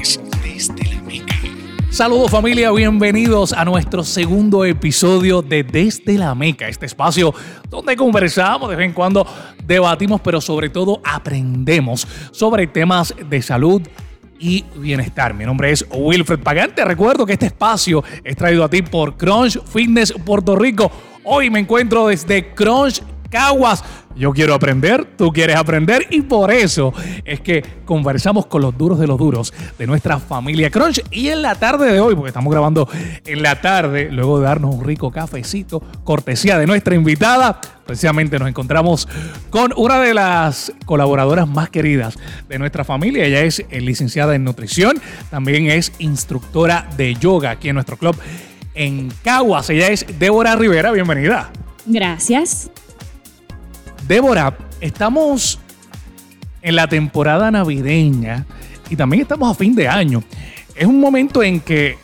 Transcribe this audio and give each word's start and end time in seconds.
es 0.00 0.20
Desde 0.42 0.94
la 0.94 1.02
Meca. 1.02 1.34
Saludos 1.90 2.30
familia, 2.30 2.70
bienvenidos 2.72 3.52
a 3.52 3.64
nuestro 3.66 4.02
segundo 4.02 4.64
episodio 4.64 5.42
de 5.42 5.62
Desde 5.62 6.16
la 6.16 6.34
Meca, 6.34 6.68
este 6.68 6.86
espacio 6.86 7.34
donde 7.68 7.96
conversamos, 7.96 8.70
de 8.70 8.76
vez 8.76 8.86
en 8.86 8.94
cuando 8.94 9.26
debatimos, 9.64 10.22
pero 10.22 10.40
sobre 10.40 10.70
todo 10.70 11.02
aprendemos 11.04 12.06
sobre 12.32 12.66
temas 12.66 13.14
de 13.28 13.42
salud 13.42 13.82
y 14.38 14.64
bienestar. 14.76 15.34
Mi 15.34 15.44
nombre 15.44 15.70
es 15.70 15.84
Wilfred 15.92 16.40
Pagante. 16.40 16.82
Recuerdo 16.84 17.26
que 17.26 17.34
este 17.34 17.46
espacio 17.46 18.02
es 18.24 18.36
traído 18.36 18.64
a 18.64 18.70
ti 18.70 18.80
por 18.80 19.18
Crunch 19.18 19.62
Fitness 19.66 20.14
Puerto 20.24 20.56
Rico. 20.56 20.90
Hoy 21.24 21.50
me 21.50 21.58
encuentro 21.58 22.06
desde 22.06 22.54
Crunch 22.54 23.02
Caguas. 23.28 23.84
Yo 24.16 24.32
quiero 24.32 24.54
aprender, 24.54 25.04
tú 25.16 25.32
quieres 25.32 25.56
aprender 25.56 26.06
y 26.10 26.22
por 26.22 26.50
eso 26.50 26.92
es 27.24 27.40
que 27.40 27.62
conversamos 27.84 28.46
con 28.46 28.60
los 28.60 28.76
duros 28.76 28.98
de 28.98 29.06
los 29.06 29.16
duros 29.16 29.54
de 29.78 29.86
nuestra 29.86 30.18
familia 30.18 30.68
Crunch. 30.68 31.00
Y 31.10 31.28
en 31.28 31.42
la 31.42 31.54
tarde 31.54 31.92
de 31.92 32.00
hoy, 32.00 32.14
porque 32.14 32.28
estamos 32.28 32.50
grabando 32.50 32.88
en 33.24 33.42
la 33.42 33.60
tarde, 33.60 34.10
luego 34.10 34.38
de 34.40 34.46
darnos 34.46 34.74
un 34.74 34.84
rico 34.84 35.10
cafecito, 35.12 35.80
cortesía 36.02 36.58
de 36.58 36.66
nuestra 36.66 36.94
invitada, 36.96 37.60
precisamente 37.86 38.38
nos 38.38 38.48
encontramos 38.48 39.08
con 39.48 39.72
una 39.76 40.00
de 40.00 40.12
las 40.12 40.72
colaboradoras 40.84 41.48
más 41.48 41.70
queridas 41.70 42.18
de 42.48 42.58
nuestra 42.58 42.84
familia. 42.84 43.24
Ella 43.24 43.42
es 43.42 43.64
licenciada 43.70 44.34
en 44.34 44.42
nutrición, 44.44 45.00
también 45.30 45.70
es 45.70 45.92
instructora 45.98 46.88
de 46.96 47.14
yoga 47.14 47.52
aquí 47.52 47.68
en 47.68 47.74
nuestro 47.74 47.96
club 47.96 48.16
en 48.74 49.10
Caguas. 49.22 49.70
Ella 49.70 49.88
es 49.88 50.04
Débora 50.18 50.56
Rivera, 50.56 50.90
bienvenida. 50.90 51.50
Gracias. 51.86 52.70
Débora, 54.10 54.58
estamos 54.80 55.60
en 56.62 56.74
la 56.74 56.88
temporada 56.88 57.48
navideña 57.52 58.44
y 58.88 58.96
también 58.96 59.22
estamos 59.22 59.48
a 59.48 59.54
fin 59.54 59.72
de 59.76 59.86
año. 59.86 60.24
Es 60.74 60.84
un 60.84 60.98
momento 60.98 61.44
en 61.44 61.60
que 61.60 61.96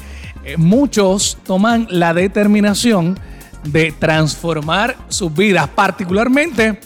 eh, 0.45 0.57
muchos 0.57 1.37
toman 1.45 1.89
la 1.91 2.15
determinación 2.15 3.19
de 3.65 3.91
transformar 3.91 4.97
sus 5.09 5.35
vidas, 5.35 5.67
particularmente 5.67 6.79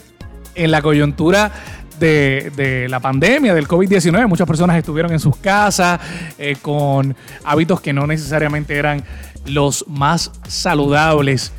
en 0.55 0.71
la 0.71 0.81
coyuntura 0.81 1.53
de, 1.99 2.87
la 2.89 2.99
pandemia, 3.01 3.53
del 3.53 3.69
COVID-19. 3.69 4.27
Muchas 4.27 4.47
personas 4.47 4.79
estuvieron 4.79 5.13
en 5.13 5.21
sus 5.21 5.37
casas 5.37 6.01
eh, 6.39 6.57
con 6.63 7.15
hábitos 7.45 7.83
que 7.83 7.93
no 7.93 8.07
necesariamente 8.07 8.75
eran 8.75 9.05
los 9.45 9.85
más 9.87 10.33
saludables. 10.49 11.53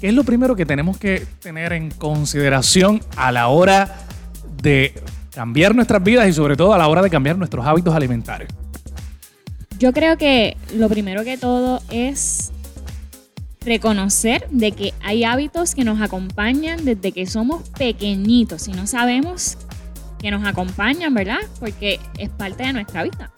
¿Qué 0.00 0.08
es 0.08 0.14
lo 0.14 0.24
primero 0.24 0.56
que 0.56 0.64
tenemos 0.64 0.96
que 0.96 1.26
tener 1.42 1.74
en 1.74 1.90
consideración 1.90 3.02
a 3.16 3.30
la 3.32 3.48
hora 3.48 3.98
de 4.62 4.94
cambiar 5.34 5.74
nuestras 5.74 6.02
vidas 6.02 6.26
y 6.26 6.32
sobre 6.32 6.56
todo 6.56 6.72
a 6.72 6.78
la 6.78 6.88
hora 6.88 7.02
de 7.02 7.10
cambiar 7.10 7.36
nuestros 7.36 7.66
hábitos 7.66 7.94
alimentarios? 7.94 8.50
Yo 9.78 9.92
creo 9.92 10.16
que 10.16 10.56
lo 10.74 10.88
primero 10.88 11.22
que 11.22 11.36
todo 11.36 11.82
es 11.90 12.50
reconocer 13.60 14.48
de 14.50 14.72
que 14.72 14.94
hay 15.02 15.24
hábitos 15.24 15.74
que 15.74 15.84
nos 15.84 16.00
acompañan 16.00 16.82
desde 16.82 17.12
que 17.12 17.26
somos 17.26 17.68
pequeñitos 17.70 18.68
y 18.68 18.72
no 18.72 18.86
sabemos 18.86 19.58
que 20.18 20.30
nos 20.30 20.46
acompañan, 20.46 21.12
¿verdad? 21.12 21.40
Porque 21.58 22.00
es 22.16 22.30
parte 22.30 22.62
de 22.62 22.72
nuestra 22.72 23.02
vida. 23.02 23.30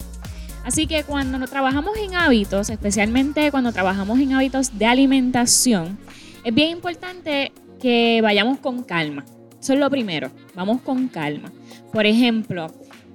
Así 0.63 0.87
que 0.87 1.03
cuando 1.03 1.45
trabajamos 1.45 1.97
en 1.97 2.15
hábitos, 2.15 2.69
especialmente 2.69 3.51
cuando 3.51 3.73
trabajamos 3.73 4.17
en 4.19 4.33
hábitos 4.33 4.77
de 4.79 4.85
alimentación, 4.85 5.97
es 6.43 6.53
bien 6.53 6.69
importante 6.69 7.51
que 7.81 8.19
vayamos 8.21 8.59
con 8.59 8.83
calma. 8.83 9.25
Eso 9.59 9.73
es 9.73 9.79
lo 9.79 9.89
primero, 9.89 10.29
vamos 10.55 10.81
con 10.81 11.07
calma. 11.07 11.51
Por 11.91 12.05
ejemplo, 12.05 12.67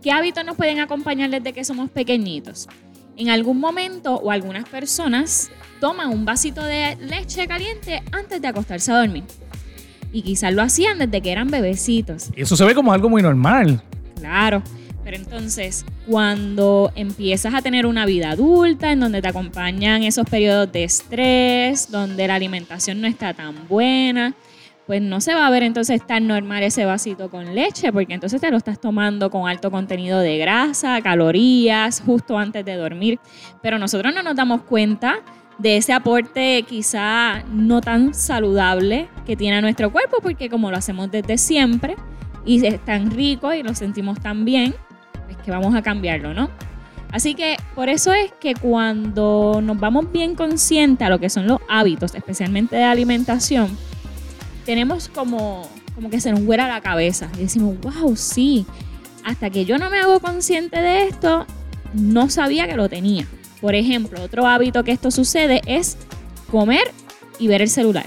¿qué 0.03 0.11
hábitos 0.11 0.45
nos 0.45 0.57
pueden 0.57 0.81
acompañar 0.81 1.31
desde 1.31 1.53
que 1.53 1.65
somos 1.65 1.91
pequeñitos? 1.91 2.69
En 3.17 3.31
algún 3.31 3.59
momento 3.59 4.15
o 4.15 4.31
algunas 4.31 4.69
personas 4.69 5.51
toman 5.81 6.09
un 6.09 6.25
vasito 6.25 6.63
de 6.63 6.97
leche 7.01 7.47
caliente 7.47 8.03
antes 8.13 8.41
de 8.41 8.49
acostarse 8.49 8.93
a 8.93 8.99
dormir. 8.99 9.25
Y 10.13 10.23
quizás 10.23 10.55
lo 10.55 10.63
hacían 10.63 10.99
desde 10.99 11.21
que 11.21 11.33
eran 11.33 11.51
bebecitos. 11.51 12.31
Y 12.35 12.43
eso 12.43 12.57
se 12.57 12.65
ve 12.65 12.75
como 12.75 12.93
algo 12.93 13.11
muy 13.11 13.21
normal. 13.21 13.83
Claro. 14.17 14.63
Pero 15.09 15.23
entonces, 15.23 15.87
cuando 16.07 16.93
empiezas 16.95 17.55
a 17.55 17.63
tener 17.63 17.87
una 17.87 18.05
vida 18.05 18.33
adulta, 18.33 18.93
en 18.93 19.01
donde 19.01 19.23
te 19.23 19.29
acompañan 19.29 20.03
esos 20.03 20.29
periodos 20.29 20.71
de 20.71 20.85
estrés, 20.85 21.91
donde 21.91 22.29
la 22.29 22.35
alimentación 22.35 23.01
no 23.01 23.07
está 23.07 23.33
tan 23.33 23.67
buena, 23.69 24.35
pues 24.87 25.01
no 25.01 25.23
se 25.23 25.33
va 25.33 25.47
a 25.47 25.51
ver 25.51 25.63
entonces 25.63 26.07
tan 26.07 26.27
normal 26.27 26.63
ese 26.63 26.85
vasito 26.85 27.31
con 27.31 27.55
leche, 27.55 27.91
porque 27.91 28.13
entonces 28.13 28.39
te 28.39 28.51
lo 28.51 28.59
estás 28.59 28.83
tomando 28.83 29.31
con 29.31 29.49
alto 29.49 29.71
contenido 29.71 30.21
de 30.21 30.37
grasa, 30.37 31.01
calorías, 31.01 32.03
justo 32.05 32.37
antes 32.37 32.63
de 32.67 32.77
dormir. 32.77 33.19
Pero 33.63 33.79
nosotros 33.79 34.15
no 34.15 34.23
nos 34.23 34.37
damos 34.37 34.61
cuenta 34.65 35.21
de 35.57 35.79
ese 35.79 35.95
aporte 35.95 36.67
quizá 36.69 37.45
no 37.51 37.81
tan 37.81 38.13
saludable 38.13 39.09
que 39.25 39.37
tiene 39.37 39.63
nuestro 39.63 39.91
cuerpo, 39.91 40.19
porque 40.23 40.51
como 40.51 40.71
lo 40.71 40.77
hacemos 40.77 41.11
desde 41.11 41.39
siempre 41.39 41.97
y 42.45 42.67
es 42.67 42.85
tan 42.85 43.11
rico 43.11 43.55
y 43.55 43.63
lo 43.63 43.75
sentimos 43.75 44.21
tan 44.21 44.45
bien, 44.45 44.75
es 45.29 45.37
que 45.39 45.51
vamos 45.51 45.75
a 45.75 45.83
cambiarlo, 45.83 46.35
¿no? 46.35 46.51
Así 47.11 47.35
que 47.35 47.57
por 47.75 47.89
eso 47.89 48.13
es 48.13 48.33
que 48.39 48.55
cuando 48.55 49.61
nos 49.63 49.81
vamos 49.81 50.13
bien 50.13 50.35
conscientes 50.35 51.07
a 51.07 51.11
lo 51.11 51.19
que 51.19 51.31
son 51.31 51.47
los 51.47 51.61
hábitos, 51.69 52.15
especialmente 52.15 52.77
de 52.77 52.85
alimentación, 52.85 53.77
tenemos 54.67 55.09
como, 55.09 55.67
como 55.95 56.11
que 56.11 56.21
se 56.21 56.31
nos 56.31 56.41
huera 56.41 56.69
la 56.69 56.83
cabeza 56.83 57.31
y 57.37 57.43
decimos, 57.43 57.77
wow, 57.81 58.15
sí, 58.15 58.67
hasta 59.25 59.49
que 59.49 59.65
yo 59.65 59.79
no 59.79 59.89
me 59.89 59.99
hago 59.99 60.21
consciente 60.21 60.81
de 60.81 61.05
esto, 61.05 61.47
no 61.95 62.29
sabía 62.29 62.67
que 62.67 62.77
lo 62.77 62.89
tenía. 62.89 63.27
Por 63.61 63.75
ejemplo, 63.75 64.23
otro 64.23 64.47
hábito 64.47 64.85
que 64.85 64.93
esto 64.93 65.11
sucede 65.11 65.63
es 65.67 65.97
comer 66.51 66.93
y 67.39 67.49
ver 67.49 67.63
el 67.63 67.71
celular. 67.71 68.07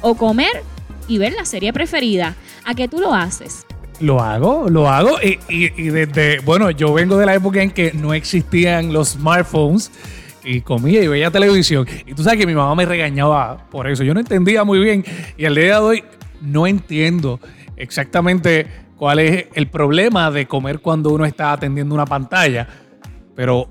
O 0.00 0.14
comer 0.14 0.62
y 1.06 1.18
ver 1.18 1.34
la 1.34 1.44
serie 1.44 1.72
preferida. 1.72 2.36
¿A 2.64 2.74
qué 2.74 2.88
tú 2.88 2.98
lo 2.98 3.14
haces? 3.14 3.66
Lo 4.02 4.20
hago, 4.20 4.68
lo 4.68 4.88
hago. 4.88 5.16
Y, 5.22 5.88
desde, 5.90 6.40
bueno, 6.40 6.72
yo 6.72 6.92
vengo 6.92 7.16
de 7.16 7.24
la 7.24 7.34
época 7.34 7.62
en 7.62 7.70
que 7.70 7.92
no 7.92 8.12
existían 8.14 8.92
los 8.92 9.10
smartphones 9.10 9.92
y 10.42 10.60
comía 10.60 11.04
y 11.04 11.06
veía 11.06 11.30
televisión. 11.30 11.86
Y 12.04 12.12
tú 12.12 12.24
sabes 12.24 12.40
que 12.40 12.46
mi 12.46 12.54
mamá 12.54 12.74
me 12.74 12.84
regañaba 12.84 13.68
por 13.70 13.86
eso. 13.86 14.02
Yo 14.02 14.12
no 14.12 14.18
entendía 14.18 14.64
muy 14.64 14.80
bien. 14.80 15.04
Y 15.36 15.44
al 15.44 15.54
día 15.54 15.66
de 15.66 15.76
hoy 15.76 16.04
no 16.40 16.66
entiendo 16.66 17.38
exactamente 17.76 18.66
cuál 18.96 19.20
es 19.20 19.46
el 19.54 19.68
problema 19.68 20.32
de 20.32 20.48
comer 20.48 20.80
cuando 20.80 21.10
uno 21.10 21.24
está 21.24 21.52
atendiendo 21.52 21.94
una 21.94 22.04
pantalla. 22.04 22.66
Pero, 23.36 23.68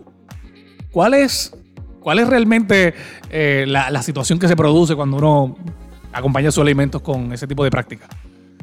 ¿cuál 0.92 1.14
es, 1.14 1.54
cuál 2.00 2.20
es 2.20 2.28
realmente 2.30 2.94
eh, 3.30 3.66
la, 3.68 3.90
la 3.90 4.02
situación 4.02 4.40
que 4.40 4.48
se 4.48 4.56
produce 4.56 4.96
cuando 4.96 5.18
uno 5.18 5.58
acompaña 6.14 6.52
sus 6.52 6.62
alimentos 6.62 7.02
con 7.02 7.34
ese 7.34 7.48
tipo 7.48 7.66
de 7.66 7.70
práctica? 7.70 8.08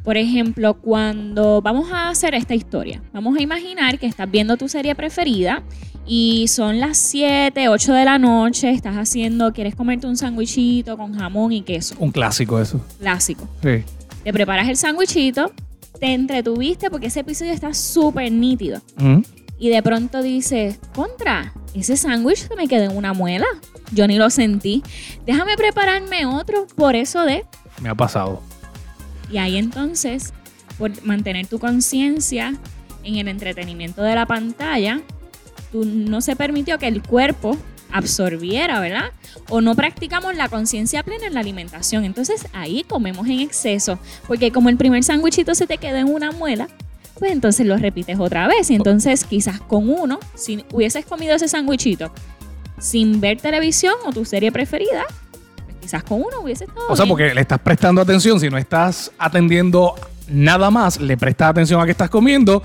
Por 0.09 0.17
ejemplo, 0.17 0.73
cuando 0.73 1.61
vamos 1.61 1.93
a 1.93 2.09
hacer 2.09 2.35
esta 2.35 2.55
historia, 2.55 3.03
vamos 3.13 3.37
a 3.37 3.43
imaginar 3.43 3.99
que 3.99 4.07
estás 4.07 4.31
viendo 4.31 4.57
tu 4.57 4.67
serie 4.67 4.95
preferida 4.95 5.63
y 6.07 6.49
son 6.49 6.81
las 6.81 6.97
7, 6.97 7.69
8 7.69 7.93
de 7.93 8.05
la 8.07 8.19
noche, 8.19 8.71
estás 8.71 8.97
haciendo, 8.97 9.53
quieres 9.53 9.75
comerte 9.75 10.07
un 10.07 10.17
sándwichito 10.17 10.97
con 10.97 11.15
jamón 11.15 11.53
y 11.53 11.61
queso. 11.61 11.95
Un 11.99 12.11
clásico 12.11 12.59
eso. 12.59 12.83
Clásico. 12.99 13.47
Sí. 13.63 13.85
Te 14.25 14.33
preparas 14.33 14.67
el 14.71 14.79
sándwichito, 14.79 15.53
te 16.01 16.15
entretuviste 16.15 16.89
porque 16.89 17.09
ese 17.09 17.21
episodio 17.21 17.53
está 17.53 17.75
súper 17.75 18.33
nítido. 18.33 18.81
Y 19.59 19.69
de 19.69 19.83
pronto 19.83 20.23
dices, 20.23 20.81
contra, 20.95 21.53
ese 21.75 21.99
sándwich 21.99 22.49
me 22.57 22.67
quedó 22.67 22.85
en 22.85 22.97
una 22.97 23.13
muela. 23.13 23.45
Yo 23.93 24.07
ni 24.07 24.17
lo 24.17 24.31
sentí. 24.31 24.83
Déjame 25.27 25.59
prepararme 25.59 26.25
otro 26.25 26.67
por 26.77 26.97
eso 26.97 27.25
de... 27.25 27.45
Me 27.83 27.91
ha 27.91 27.95
pasado. 27.95 28.41
Y 29.31 29.39
ahí 29.39 29.57
entonces, 29.57 30.33
por 30.79 31.03
mantener 31.05 31.47
tu 31.47 31.59
conciencia 31.59 32.55
en 33.05 33.17
el 33.17 33.29
entretenimiento 33.29 34.03
de 34.03 34.15
la 34.15 34.27
pantalla, 34.27 35.01
tú 35.73 35.85
no 35.85 36.21
se 36.21 36.37
permitió 36.37 36.79
que 36.79 36.89
el 36.89 37.03
cuerpo 37.03 37.57
absorbiera, 37.93 38.81
¿verdad? 38.81 39.13
O 39.49 39.61
no 39.61 39.75
practicamos 39.75 40.35
la 40.37 40.49
conciencia 40.49 41.03
plena 41.03 41.27
en 41.27 41.35
la 41.35 41.41
alimentación. 41.41 42.05
Entonces 42.05 42.47
ahí 42.53 42.85
comemos 42.87 43.27
en 43.27 43.41
exceso, 43.41 43.99
porque 44.27 44.51
como 44.51 44.69
el 44.69 44.77
primer 44.77 45.03
sándwichito 45.05 45.55
se 45.55 45.67
te 45.67 45.79
quedó 45.79 45.97
en 45.97 46.13
una 46.13 46.33
muela, 46.33 46.69
pues 47.19 47.33
entonces 47.33 47.67
lo 47.67 47.77
repites 47.77 48.19
otra 48.19 48.47
vez. 48.47 48.71
Y 48.71 48.75
entonces 48.75 49.25
quizás 49.25 49.61
con 49.61 49.89
uno, 49.89 50.21
si 50.35 50.65
hubieses 50.73 51.05
comido 51.05 51.35
ese 51.35 51.49
sándwichito 51.49 52.13
sin 52.79 53.21
ver 53.21 53.41
televisión 53.41 53.95
o 54.05 54.13
tu 54.13 54.25
serie 54.25 54.53
preferida, 54.53 55.05
quizás 55.89 56.05
con 56.05 56.19
uno 56.21 56.41
hubiese 56.43 56.65
estado. 56.65 56.87
O 56.91 56.95
sea, 56.95 57.07
porque 57.07 57.35
le 57.35 57.41
estás 57.41 57.59
prestando 57.61 58.03
atención, 58.03 58.39
si 58.39 58.51
no 58.51 58.59
estás 58.59 59.11
atendiendo 59.19 59.95
nada 60.29 60.71
más, 60.71 61.01
le 61.01 61.17
prestas 61.17 61.49
atención 61.49 61.81
a 61.81 61.87
que 61.87 61.93
estás 61.93 62.11
comiendo, 62.11 62.63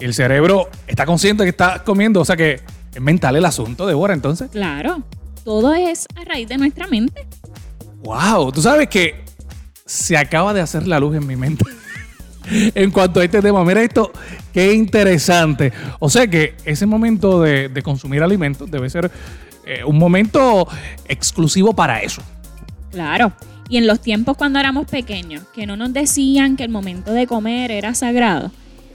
el 0.00 0.12
cerebro 0.12 0.68
está 0.88 1.06
consciente 1.06 1.44
que 1.44 1.50
estás 1.50 1.82
comiendo, 1.82 2.20
o 2.20 2.24
sea 2.24 2.36
que 2.36 2.60
es 2.92 3.00
mental 3.00 3.36
el 3.36 3.44
asunto, 3.44 3.86
de 3.86 3.94
Bora, 3.94 4.12
entonces. 4.12 4.50
Claro, 4.50 5.04
todo 5.44 5.72
es 5.72 6.08
a 6.16 6.24
raíz 6.24 6.48
de 6.48 6.58
nuestra 6.58 6.88
mente. 6.88 7.28
Wow, 8.02 8.50
tú 8.50 8.60
sabes 8.60 8.88
que 8.88 9.22
se 9.86 10.16
acaba 10.16 10.52
de 10.52 10.60
hacer 10.60 10.84
la 10.88 10.98
luz 10.98 11.14
en 11.14 11.28
mi 11.28 11.36
mente. 11.36 11.64
en 12.74 12.90
cuanto 12.90 13.20
a 13.20 13.24
este 13.24 13.40
tema. 13.40 13.64
Mira 13.64 13.84
esto, 13.84 14.10
qué 14.52 14.74
interesante. 14.74 15.72
O 16.00 16.10
sea 16.10 16.26
que 16.26 16.56
ese 16.64 16.86
momento 16.86 17.40
de, 17.40 17.70
consumir 17.84 18.24
alimentos 18.24 18.68
debe 18.68 18.90
ser 18.90 19.12
eh, 19.64 19.84
un 19.84 19.96
momento 19.96 20.66
exclusivo 21.06 21.72
para 21.72 22.02
eso. 22.02 22.20
Claro. 22.94 23.32
Y 23.68 23.76
en 23.78 23.86
los 23.86 24.00
tiempos 24.00 24.36
cuando 24.36 24.60
éramos 24.60 24.86
pequeños, 24.86 25.42
que 25.54 25.66
no 25.66 25.76
nos 25.76 25.92
decían 25.92 26.56
que 26.56 26.64
el 26.64 26.70
momento 26.70 27.12
de 27.12 27.26
comer 27.26 27.70
era 27.70 27.94
sagrado, 27.94 28.50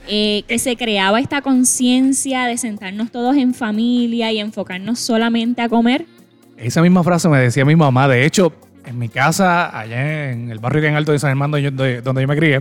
eh, 0.08 0.42
que 0.48 0.58
se 0.58 0.76
creaba 0.76 1.20
esta 1.20 1.42
conciencia 1.42 2.46
de 2.46 2.56
sentarnos 2.56 3.10
todos 3.10 3.36
en 3.36 3.52
familia 3.52 4.32
y 4.32 4.38
enfocarnos 4.38 4.98
solamente 4.98 5.60
a 5.60 5.68
comer. 5.68 6.06
Esa 6.56 6.82
misma 6.82 7.04
frase 7.04 7.28
me 7.28 7.38
decía 7.38 7.64
mi 7.64 7.76
mamá. 7.76 8.08
De 8.08 8.24
hecho, 8.24 8.52
en 8.86 8.98
mi 8.98 9.08
casa, 9.08 9.78
allá 9.78 10.30
en 10.30 10.50
el 10.50 10.58
barrio 10.58 10.80
que 10.80 10.88
en 10.88 10.96
Alto 10.96 11.12
de 11.12 11.18
San 11.18 11.30
Armando, 11.30 11.58
donde 11.60 12.02
yo 12.02 12.28
me 12.28 12.36
crié, 12.36 12.60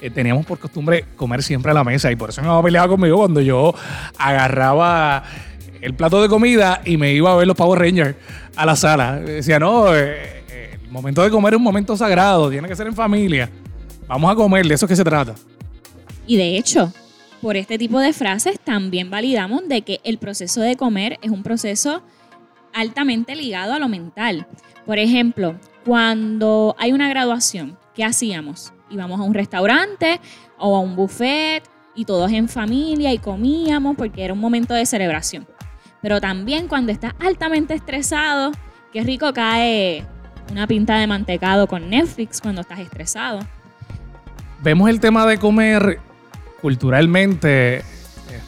eh, 0.00 0.10
teníamos 0.10 0.44
por 0.46 0.58
costumbre 0.58 1.04
comer 1.16 1.42
siempre 1.42 1.70
a 1.70 1.74
la 1.74 1.84
mesa. 1.84 2.10
Y 2.10 2.16
por 2.16 2.30
eso 2.30 2.42
mi 2.42 2.48
mamá 2.48 2.62
peleaba 2.62 2.88
conmigo 2.88 3.18
cuando 3.18 3.40
yo 3.40 3.74
agarraba 4.18 5.22
el 5.80 5.94
plato 5.94 6.22
de 6.22 6.28
comida 6.28 6.80
y 6.84 6.96
me 6.96 7.12
iba 7.12 7.32
a 7.32 7.36
ver 7.36 7.46
los 7.46 7.56
Power 7.56 7.78
Rangers 7.78 8.16
a 8.56 8.66
la 8.66 8.74
sala. 8.74 9.16
Decía, 9.20 9.58
no, 9.58 9.94
eh, 9.94 10.33
momento 10.94 11.22
de 11.22 11.30
comer 11.30 11.54
es 11.54 11.58
un 11.58 11.64
momento 11.64 11.96
sagrado, 11.96 12.48
tiene 12.48 12.68
que 12.68 12.76
ser 12.76 12.86
en 12.86 12.94
familia. 12.94 13.50
Vamos 14.06 14.30
a 14.30 14.34
comer, 14.36 14.66
de 14.66 14.74
eso 14.74 14.86
es 14.86 14.88
que 14.88 14.96
se 14.96 15.04
trata. 15.04 15.34
Y 16.26 16.36
de 16.36 16.56
hecho, 16.56 16.92
por 17.42 17.56
este 17.56 17.76
tipo 17.78 17.98
de 17.98 18.12
frases 18.12 18.60
también 18.60 19.10
validamos 19.10 19.68
de 19.68 19.82
que 19.82 20.00
el 20.04 20.18
proceso 20.18 20.60
de 20.60 20.76
comer 20.76 21.18
es 21.20 21.30
un 21.30 21.42
proceso 21.42 22.02
altamente 22.72 23.34
ligado 23.34 23.74
a 23.74 23.78
lo 23.78 23.88
mental. 23.88 24.46
Por 24.86 24.98
ejemplo, 24.98 25.56
cuando 25.84 26.76
hay 26.78 26.92
una 26.92 27.08
graduación, 27.08 27.76
¿qué 27.94 28.04
hacíamos? 28.04 28.72
Íbamos 28.88 29.20
a 29.20 29.24
un 29.24 29.34
restaurante 29.34 30.20
o 30.58 30.76
a 30.76 30.80
un 30.80 30.94
buffet 30.94 31.64
y 31.96 32.04
todos 32.04 32.30
en 32.30 32.48
familia 32.48 33.12
y 33.12 33.18
comíamos 33.18 33.96
porque 33.96 34.24
era 34.24 34.32
un 34.32 34.40
momento 34.40 34.74
de 34.74 34.86
celebración. 34.86 35.46
Pero 36.00 36.20
también 36.20 36.68
cuando 36.68 36.92
estás 36.92 37.14
altamente 37.18 37.74
estresado, 37.74 38.52
qué 38.92 39.02
rico 39.02 39.32
cae 39.32 40.06
una 40.50 40.66
pinta 40.66 40.98
de 40.98 41.06
mantecado 41.06 41.66
con 41.66 41.90
Netflix 41.90 42.40
cuando 42.40 42.60
estás 42.60 42.78
estresado. 42.78 43.40
Vemos 44.62 44.88
el 44.88 45.00
tema 45.00 45.26
de 45.26 45.38
comer 45.38 46.00
culturalmente 46.60 47.82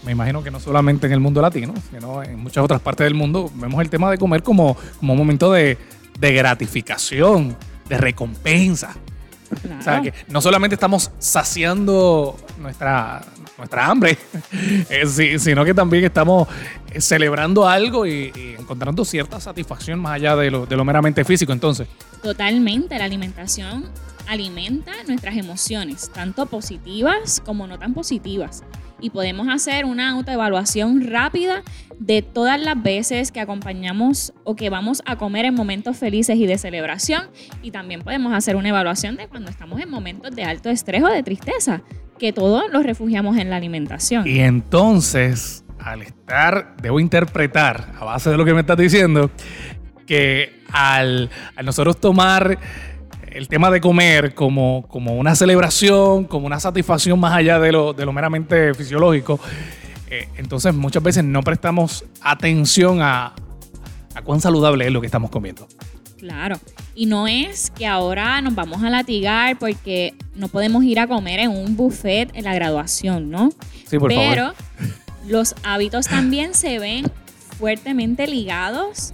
me 0.05 0.13
imagino 0.13 0.43
que 0.43 0.51
no 0.51 0.61
solamente 0.61 1.07
en 1.07 1.13
el 1.13 1.21
mundo 1.21 1.43
latino, 1.43 1.75
sino 1.91 2.23
en 2.23 2.39
muchas 2.39 2.65
otras 2.65 2.81
partes 2.81 3.05
del 3.05 3.15
mundo, 3.15 3.51
vemos 3.55 3.81
el 3.81 3.91
tema 3.91 4.11
de 4.11 4.19
comer 4.19 4.43
como, 4.43 4.77
como 4.99 5.13
un 5.13 5.19
momento 5.19 5.53
de, 5.53 5.79
gratificación, 6.21 7.57
de 7.89 7.99
recompensa. 7.99 8.95
O 9.79 9.83
sea, 9.83 10.01
que 10.03 10.13
no 10.29 10.41
solamente 10.41 10.75
estamos 10.75 11.11
saciando 11.19 12.37
nuestra, 12.59 13.25
nuestra 13.59 13.87
hambre, 13.87 14.19
eh, 14.91 15.39
sino 15.39 15.65
que 15.65 15.75
también 15.75 16.05
estamos 16.05 16.49
celebrando 16.99 17.69
algo 17.69 18.07
y, 18.07 18.33
encontrando 18.59 19.05
cierta 19.05 19.41
satisfacción 19.41 20.01
más 20.01 20.15
allá 20.15 20.37
de 20.37 20.51
lo, 20.51 20.67
de 20.67 20.77
lo 20.77 20.85
meramente 20.85 21.25
físico. 21.25 21.53
Entonces, 21.53 21.89
totalmente, 22.23 22.99
la 22.99 23.05
alimentación 23.05 23.85
alimenta 24.27 24.93
nuestras 25.07 25.37
emociones, 25.37 26.11
tanto 26.13 26.47
positivas 26.47 27.41
como 27.45 27.67
no 27.67 27.79
tan 27.79 27.95
positivas 27.95 28.63
y 29.01 29.11
podemos 29.11 29.49
hacer 29.49 29.85
una 29.85 30.11
autoevaluación 30.11 31.07
rápida 31.07 31.63
de 31.99 32.23
todas 32.23 32.61
las 32.61 32.83
veces 32.83 33.33
que 33.33 33.41
acompañamos 33.41 34.33
o 34.45 34.57
que 34.57 34.71
vamos 34.71 35.03
a 35.07 35.17
comer 35.17 35.47
en 35.47 35.55
momentos 35.55 35.97
felices 35.97 36.37
y 36.37 36.47
de 36.47 36.59
celebración 36.59 37.25
y 37.63 37.71
también 37.71 38.03
podemos 38.03 38.33
hacer 38.33 38.57
una 38.57 38.69
evaluación 38.69 39.17
de 39.17 39.29
cuando 39.29 39.51
estamos 39.51 39.81
en 39.81 39.91
momentos 39.91 40.35
de 40.35 40.45
alto 40.45 40.71
estrés 40.71 41.03
o 41.03 41.09
de 41.09 41.23
tristeza, 41.23 41.83
que 42.19 42.33
todos 42.33 42.65
los 42.71 42.85
refugiamos 42.85 43.37
en 43.37 43.51
la 43.51 43.57
alimentación. 43.57 44.27
Y 44.27 44.41
entonces, 44.41 45.65
al 45.79 46.03
estar, 46.03 46.77
debo 46.83 47.01
interpretar, 47.01 47.93
a 47.99 48.05
base 48.05 48.31
de 48.31 48.37
lo 48.37 48.45
que 48.45 48.55
me 48.55 48.61
estás 48.61 48.77
diciendo, 48.77 49.31
que 50.07 50.63
al, 50.73 51.31
al 51.57 51.67
nosotros 51.67 52.01
tomar 52.01 52.59
el 53.37 53.49
tema 53.49 53.71
de 53.71 53.83
comer 53.83 54.35
como, 54.35 54.87
como 54.89 55.17
una 55.17 55.35
celebración, 55.35 56.25
como 56.25 56.47
una 56.47 56.59
satisfacción 56.59 57.21
más 57.21 57.35
allá 57.35 57.59
de 57.59 57.71
lo, 57.71 57.93
de 57.93 58.07
lo 58.07 58.13
meramente 58.13 58.73
fisiológico, 58.73 59.39
eh, 60.09 60.29
entonces 60.37 60.75
muchas 60.75 61.03
veces 61.03 61.23
no 61.23 61.43
prestamos 61.43 62.05
atención 62.23 63.03
a, 63.03 63.35
a 64.15 64.23
cuán 64.23 64.41
saludable 64.41 64.87
es 64.87 64.93
lo 64.93 65.01
que 65.01 65.07
estamos 65.07 65.31
comiendo. 65.31 65.69
Claro. 66.17 66.59
Y 66.95 67.05
no 67.05 67.29
es 67.29 67.71
que 67.71 67.87
ahora 67.87 68.41
nos 68.41 68.55
vamos 68.55 68.83
a 68.83 68.89
latigar 68.89 69.59
porque 69.59 70.15
no 70.35 70.49
podemos 70.49 70.83
ir 70.85 70.99
a 70.99 71.07
comer 71.07 71.41
en 71.41 71.51
un 71.51 71.77
buffet 71.77 72.31
en 72.35 72.45
la 72.45 72.55
graduación, 72.55 73.31
¿no? 73.31 73.51
Sí, 73.87 73.99
por 73.99 74.09
Pero 74.09 74.55
los 75.27 75.55
hábitos 75.63 76.07
también 76.07 76.55
se 76.55 76.79
ven 76.79 77.05
fuertemente 77.59 78.27
ligados 78.27 79.13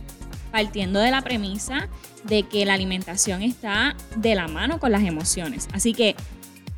partiendo 0.53 1.01
de 1.01 1.11
la 1.11 1.23
premisa 1.23 1.89
de 2.25 2.45
que 2.45 2.65
la 2.65 2.75
alimentación 2.75 3.43
está 3.43 3.97
de 4.17 4.35
la 4.35 4.49
mano 4.49 4.79
con 4.79 4.93
las 4.93 5.03
emociones. 5.03 5.69
Así 5.73 5.93
que 5.93 6.17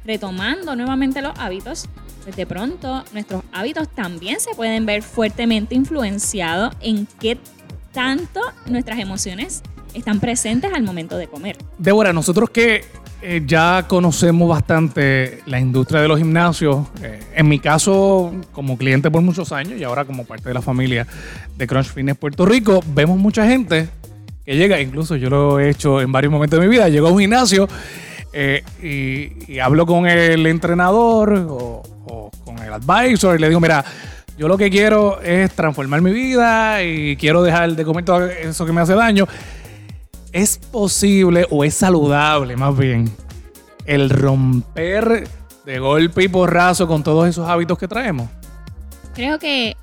retomando 0.05 0.77
nuevamente 0.77 1.23
los 1.23 1.39
hábitos, 1.39 1.89
pues 2.23 2.37
de 2.37 2.47
pronto 2.47 3.05
nuestros 3.13 3.43
hábitos 3.53 3.89
también 3.89 4.41
se 4.41 4.55
pueden 4.55 4.87
ver 4.87 5.03
fuertemente 5.03 5.75
influenciados 5.75 6.75
en 6.81 7.07
qué 7.21 7.39
tanto 7.93 8.41
nuestras 8.67 8.99
emociones 8.99 9.63
están 9.95 10.21
presentes 10.21 10.73
al 10.73 10.83
momento 10.83 11.17
de 11.17 11.29
comer. 11.29 11.57
Débora, 11.79 12.13
nosotros 12.13 12.51
que 12.51 12.85
eh, 13.23 13.43
ya 13.47 13.87
conocemos 13.89 14.49
bastante 14.49 15.41
la 15.47 15.61
industria 15.61 16.01
de 16.01 16.09
los 16.09 16.19
gimnasios, 16.19 16.87
eh, 17.03 17.23
en 17.35 17.49
mi 17.49 17.59
caso 17.59 18.35
como 18.53 18.77
cliente 18.77 19.11
por 19.11 19.23
muchos 19.23 19.53
años 19.53 19.81
y 19.81 19.85
ahora 19.85 20.05
como 20.05 20.25
parte 20.25 20.49
de 20.49 20.55
la 20.55 20.61
familia 20.61 21.07
de 21.57 21.67
Crunch 21.67 21.87
Fitness 21.87 22.17
Puerto 22.17 22.45
Rico, 22.45 22.83
vemos 22.89 23.17
mucha 23.17 23.47
gente 23.47 23.89
que 24.45 24.57
llega, 24.57 24.81
incluso 24.81 25.17
yo 25.17 25.31
lo 25.31 25.59
he 25.59 25.71
hecho 25.71 26.01
en 26.01 26.13
varios 26.13 26.33
momentos 26.33 26.61
de 26.61 26.67
mi 26.67 26.71
vida, 26.71 26.89
llego 26.89 27.09
a 27.09 27.13
un 27.13 27.19
gimnasio 27.19 27.69
eh, 28.33 28.63
y, 28.83 29.59
hablo 29.59 29.87
con 29.87 30.07
el 30.07 30.47
entrenador 30.47 31.47
o, 31.49 32.31
con 32.45 32.59
el 32.59 32.73
advisor 32.73 33.37
y 33.37 33.39
le 33.39 33.49
digo, 33.49 33.61
mira, 33.61 33.85
yo 34.37 34.49
lo 34.49 34.59
que 34.59 34.71
quiero 34.71 35.21
es 35.21 35.53
transformar 35.53 36.03
mi 36.03 36.13
vida 36.13 36.83
y 36.83 37.17
quiero 37.17 37.43
dejar 37.43 37.77
de 37.77 37.85
comer 37.85 38.05
todo 38.05 38.27
eso 38.27 38.67
que 38.67 38.73
me 38.73 38.81
hace 38.81 38.95
daño. 38.95 39.27
¿Es 40.33 40.59
posible 40.59 41.47
o 41.51 41.63
es 41.63 41.75
saludable 41.75 42.57
más 42.57 42.77
bien 42.77 43.09
el 43.87 44.11
romper 44.11 45.29
de 45.65 45.79
golpe 45.79 46.25
y 46.25 46.29
porrazo 46.29 46.89
con 46.89 47.05
todos 47.05 47.29
esos 47.29 47.49
hábitos 47.49 47.79
que 47.79 47.87
traemos? 47.87 48.29
Creo 49.15 49.39
que 49.39 49.77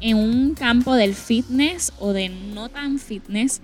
en 0.00 0.18
un 0.18 0.54
campo 0.54 0.94
del 0.94 1.14
fitness 1.14 1.92
o 1.98 2.12
de 2.12 2.28
no 2.28 2.68
tan 2.68 2.98
fitness, 2.98 3.62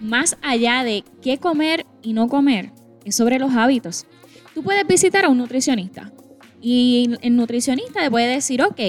más 0.00 0.36
allá 0.42 0.82
de 0.84 1.04
qué 1.22 1.38
comer 1.38 1.86
y 2.02 2.12
no 2.12 2.28
comer, 2.28 2.72
es 3.04 3.16
sobre 3.16 3.38
los 3.38 3.54
hábitos. 3.54 4.06
Tú 4.54 4.62
puedes 4.62 4.86
visitar 4.86 5.24
a 5.24 5.28
un 5.28 5.38
nutricionista 5.38 6.12
y 6.60 7.16
el 7.22 7.36
nutricionista 7.36 8.02
te 8.02 8.10
puede 8.10 8.26
decir, 8.26 8.62
ok, 8.62 8.80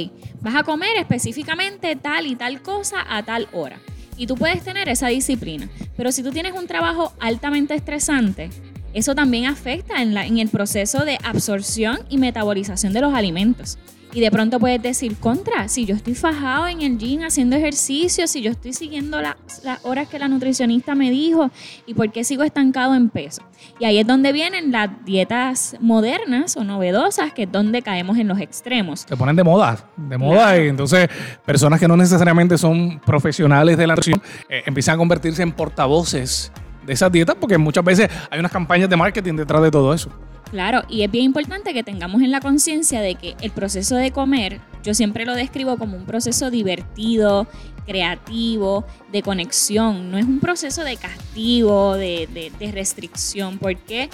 vas 0.41 0.55
a 0.55 0.63
comer 0.63 0.97
específicamente 0.97 1.95
tal 1.95 2.27
y 2.27 2.35
tal 2.35 2.61
cosa 2.61 2.97
a 3.07 3.23
tal 3.23 3.47
hora. 3.53 3.79
Y 4.17 4.27
tú 4.27 4.35
puedes 4.35 4.63
tener 4.63 4.89
esa 4.89 5.07
disciplina. 5.07 5.69
Pero 5.95 6.11
si 6.11 6.21
tú 6.21 6.31
tienes 6.31 6.53
un 6.53 6.67
trabajo 6.67 7.13
altamente 7.19 7.73
estresante, 7.73 8.49
eso 8.93 9.15
también 9.15 9.45
afecta 9.45 10.01
en, 10.01 10.17
en 10.17 10.37
el 10.37 10.49
proceso 10.49 11.05
de 11.05 11.17
absorción 11.23 11.99
y 12.09 12.17
metabolización 12.17 12.93
de 12.93 13.01
los 13.01 13.13
alimentos. 13.13 13.77
Y 14.13 14.19
de 14.19 14.29
pronto 14.29 14.59
puedes 14.59 14.81
decir, 14.81 15.15
contra, 15.17 15.69
si 15.69 15.85
yo 15.85 15.95
estoy 15.95 16.15
fajado 16.15 16.67
en 16.67 16.81
el 16.81 16.97
gym 16.97 17.23
haciendo 17.23 17.55
ejercicio, 17.55 18.27
si 18.27 18.41
yo 18.41 18.51
estoy 18.51 18.73
siguiendo 18.73 19.21
las 19.21 19.35
horas 19.83 20.09
que 20.09 20.19
la 20.19 20.27
nutricionista 20.27 20.95
me 20.95 21.09
dijo, 21.09 21.49
¿y 21.85 21.93
por 21.93 22.11
qué 22.11 22.25
sigo 22.25 22.43
estancado 22.43 22.93
en 22.93 23.09
peso? 23.09 23.41
Y 23.79 23.85
ahí 23.85 23.99
es 23.99 24.07
donde 24.07 24.33
vienen 24.33 24.71
las 24.71 24.89
dietas 25.05 25.77
modernas 25.79 26.57
o 26.57 26.65
novedosas, 26.65 27.31
que 27.31 27.43
es 27.43 27.51
donde 27.51 27.81
caemos 27.81 28.17
en 28.17 28.27
los 28.27 28.39
extremos. 28.39 29.05
Se 29.07 29.15
ponen 29.15 29.35
de 29.37 29.45
moda, 29.45 29.77
de 29.95 30.17
moda, 30.17 30.57
y 30.57 30.67
entonces 30.67 31.07
personas 31.45 31.79
que 31.79 31.87
no 31.87 31.95
necesariamente 31.95 32.57
son 32.57 32.99
profesionales 32.99 33.77
de 33.77 33.87
la 33.87 33.95
nutrición 33.95 34.21
eh, 34.49 34.63
empiezan 34.65 34.95
a 34.95 34.97
convertirse 34.97 35.41
en 35.41 35.53
portavoces 35.53 36.51
de 36.85 36.93
esas 36.93 37.11
dietas, 37.11 37.37
porque 37.39 37.57
muchas 37.57 37.83
veces 37.85 38.09
hay 38.29 38.39
unas 38.39 38.51
campañas 38.51 38.89
de 38.89 38.97
marketing 38.97 39.35
detrás 39.35 39.61
de 39.61 39.71
todo 39.71 39.93
eso. 39.93 40.11
Claro, 40.51 40.83
y 40.89 41.03
es 41.03 41.09
bien 41.09 41.23
importante 41.23 41.73
que 41.73 41.81
tengamos 41.81 42.21
en 42.21 42.29
la 42.29 42.41
conciencia 42.41 42.99
de 42.99 43.15
que 43.15 43.35
el 43.41 43.51
proceso 43.51 43.95
de 43.95 44.11
comer, 44.11 44.59
yo 44.83 44.93
siempre 44.93 45.25
lo 45.25 45.33
describo 45.33 45.77
como 45.77 45.95
un 45.95 46.05
proceso 46.05 46.51
divertido, 46.51 47.47
creativo, 47.85 48.85
de 49.13 49.21
conexión, 49.21 50.11
no 50.11 50.17
es 50.17 50.25
un 50.25 50.41
proceso 50.41 50.83
de 50.83 50.97
castigo, 50.97 51.95
de, 51.95 52.51
de 52.59 52.71
restricción, 52.73 53.59
porque 53.59 54.09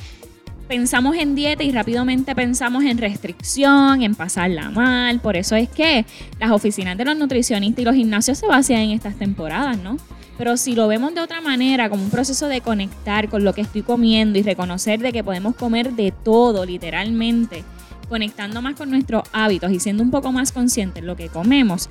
pensamos 0.67 1.15
en 1.15 1.33
dieta 1.33 1.63
y 1.63 1.71
rápidamente 1.71 2.35
pensamos 2.35 2.83
en 2.83 2.99
restricción, 2.99 4.03
en 4.03 4.13
pasarla 4.13 4.69
mal, 4.69 5.19
por 5.19 5.37
eso 5.37 5.55
es 5.55 5.69
que 5.69 6.05
las 6.39 6.51
oficinas 6.51 6.97
de 6.97 7.05
los 7.05 7.17
nutricionistas 7.17 7.81
y 7.81 7.85
los 7.85 7.95
gimnasios 7.95 8.37
se 8.37 8.47
vacían 8.47 8.81
en 8.81 8.91
estas 8.91 9.15
temporadas, 9.15 9.79
¿no? 9.79 9.97
Pero 10.37 10.55
si 10.57 10.75
lo 10.75 10.87
vemos 10.87 11.15
de 11.15 11.21
otra 11.21 11.41
manera, 11.41 11.89
como 11.89 12.03
un 12.03 12.09
proceso 12.11 12.47
de 12.47 12.61
conectar 12.61 13.27
con 13.29 13.43
lo 13.43 13.53
que 13.53 13.61
estoy 13.61 13.81
comiendo 13.81 14.37
y 14.37 14.43
reconocer 14.43 14.99
de 14.99 15.11
que 15.11 15.23
podemos 15.23 15.55
comer 15.55 15.93
de 15.93 16.11
todo, 16.11 16.65
literalmente, 16.65 17.63
conectando 18.07 18.61
más 18.61 18.75
con 18.75 18.89
nuestros 18.89 19.23
hábitos 19.33 19.71
y 19.71 19.79
siendo 19.79 20.03
un 20.03 20.11
poco 20.11 20.31
más 20.31 20.51
conscientes 20.51 21.01
de 21.01 21.07
lo 21.07 21.15
que 21.15 21.29
comemos, 21.29 21.89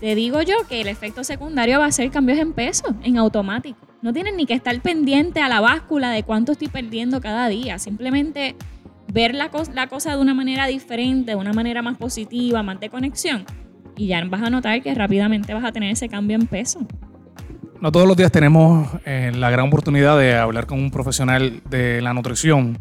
te 0.00 0.14
digo 0.14 0.42
yo 0.42 0.54
que 0.68 0.80
el 0.80 0.88
efecto 0.88 1.24
secundario 1.24 1.78
va 1.78 1.86
a 1.86 1.92
ser 1.92 2.10
cambios 2.10 2.38
en 2.38 2.52
peso, 2.52 2.94
en 3.02 3.18
automático. 3.18 3.78
No 4.02 4.14
tienes 4.14 4.34
ni 4.34 4.46
que 4.46 4.54
estar 4.54 4.80
pendiente 4.80 5.40
a 5.40 5.48
la 5.48 5.60
báscula 5.60 6.10
de 6.10 6.22
cuánto 6.22 6.52
estoy 6.52 6.68
perdiendo 6.68 7.20
cada 7.20 7.48
día. 7.48 7.78
Simplemente 7.78 8.56
ver 9.12 9.34
la, 9.34 9.50
la 9.74 9.88
cosa 9.88 10.14
de 10.14 10.22
una 10.22 10.32
manera 10.32 10.66
diferente, 10.66 11.32
de 11.32 11.36
una 11.36 11.52
manera 11.52 11.82
más 11.82 11.98
positiva, 11.98 12.62
más 12.62 12.80
de 12.80 12.88
conexión. 12.88 13.44
Y 13.96 14.06
ya 14.06 14.24
vas 14.24 14.42
a 14.42 14.48
notar 14.48 14.82
que 14.82 14.94
rápidamente 14.94 15.52
vas 15.52 15.64
a 15.64 15.72
tener 15.72 15.90
ese 15.90 16.08
cambio 16.08 16.36
en 16.36 16.46
peso. 16.46 16.86
No 17.80 17.90
todos 17.90 18.06
los 18.06 18.14
días 18.14 18.30
tenemos 18.30 18.90
eh, 19.06 19.32
la 19.34 19.48
gran 19.48 19.68
oportunidad 19.68 20.18
de 20.18 20.36
hablar 20.36 20.66
con 20.66 20.78
un 20.78 20.90
profesional 20.90 21.62
de 21.70 22.02
la 22.02 22.12
nutrición. 22.12 22.78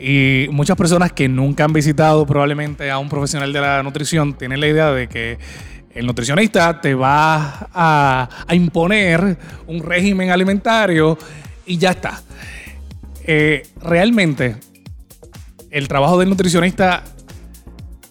Y 0.00 0.46
muchas 0.52 0.76
personas 0.76 1.10
que 1.10 1.28
nunca 1.28 1.64
han 1.64 1.72
visitado 1.72 2.24
probablemente 2.26 2.92
a 2.92 2.98
un 2.98 3.08
profesional 3.08 3.52
de 3.52 3.60
la 3.60 3.82
nutrición 3.82 4.34
tienen 4.34 4.60
la 4.60 4.68
idea 4.68 4.92
de 4.92 5.08
que 5.08 5.36
el 5.92 6.06
nutricionista 6.06 6.80
te 6.80 6.94
va 6.94 7.68
a, 7.74 8.28
imponer 8.52 9.36
un 9.66 9.82
régimen 9.82 10.30
alimentario 10.30 11.18
y 11.66 11.76
ya 11.76 11.90
está. 11.90 12.22
Eh, 13.24 13.64
realmente, 13.82 14.54
el 15.72 15.88
trabajo 15.88 16.20
del 16.20 16.28
nutricionista 16.28 17.02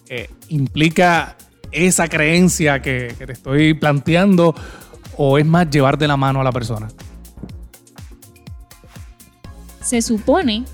eh, 0.06 0.28
implica 0.48 1.34
esa 1.72 2.08
creencia 2.08 2.82
que, 2.82 3.14
que 3.18 3.26
te 3.26 3.32
estoy 3.32 3.72
planteando 3.72 4.54
o 5.22 5.36
es 5.36 5.44
más 5.44 5.68
llevar 5.68 5.98
de 5.98 6.08
la 6.08 6.16
mano 6.16 6.40
a 6.40 6.44
la 6.44 6.50
persona? 6.50 6.88
Se 9.82 10.00
supone 10.00 10.64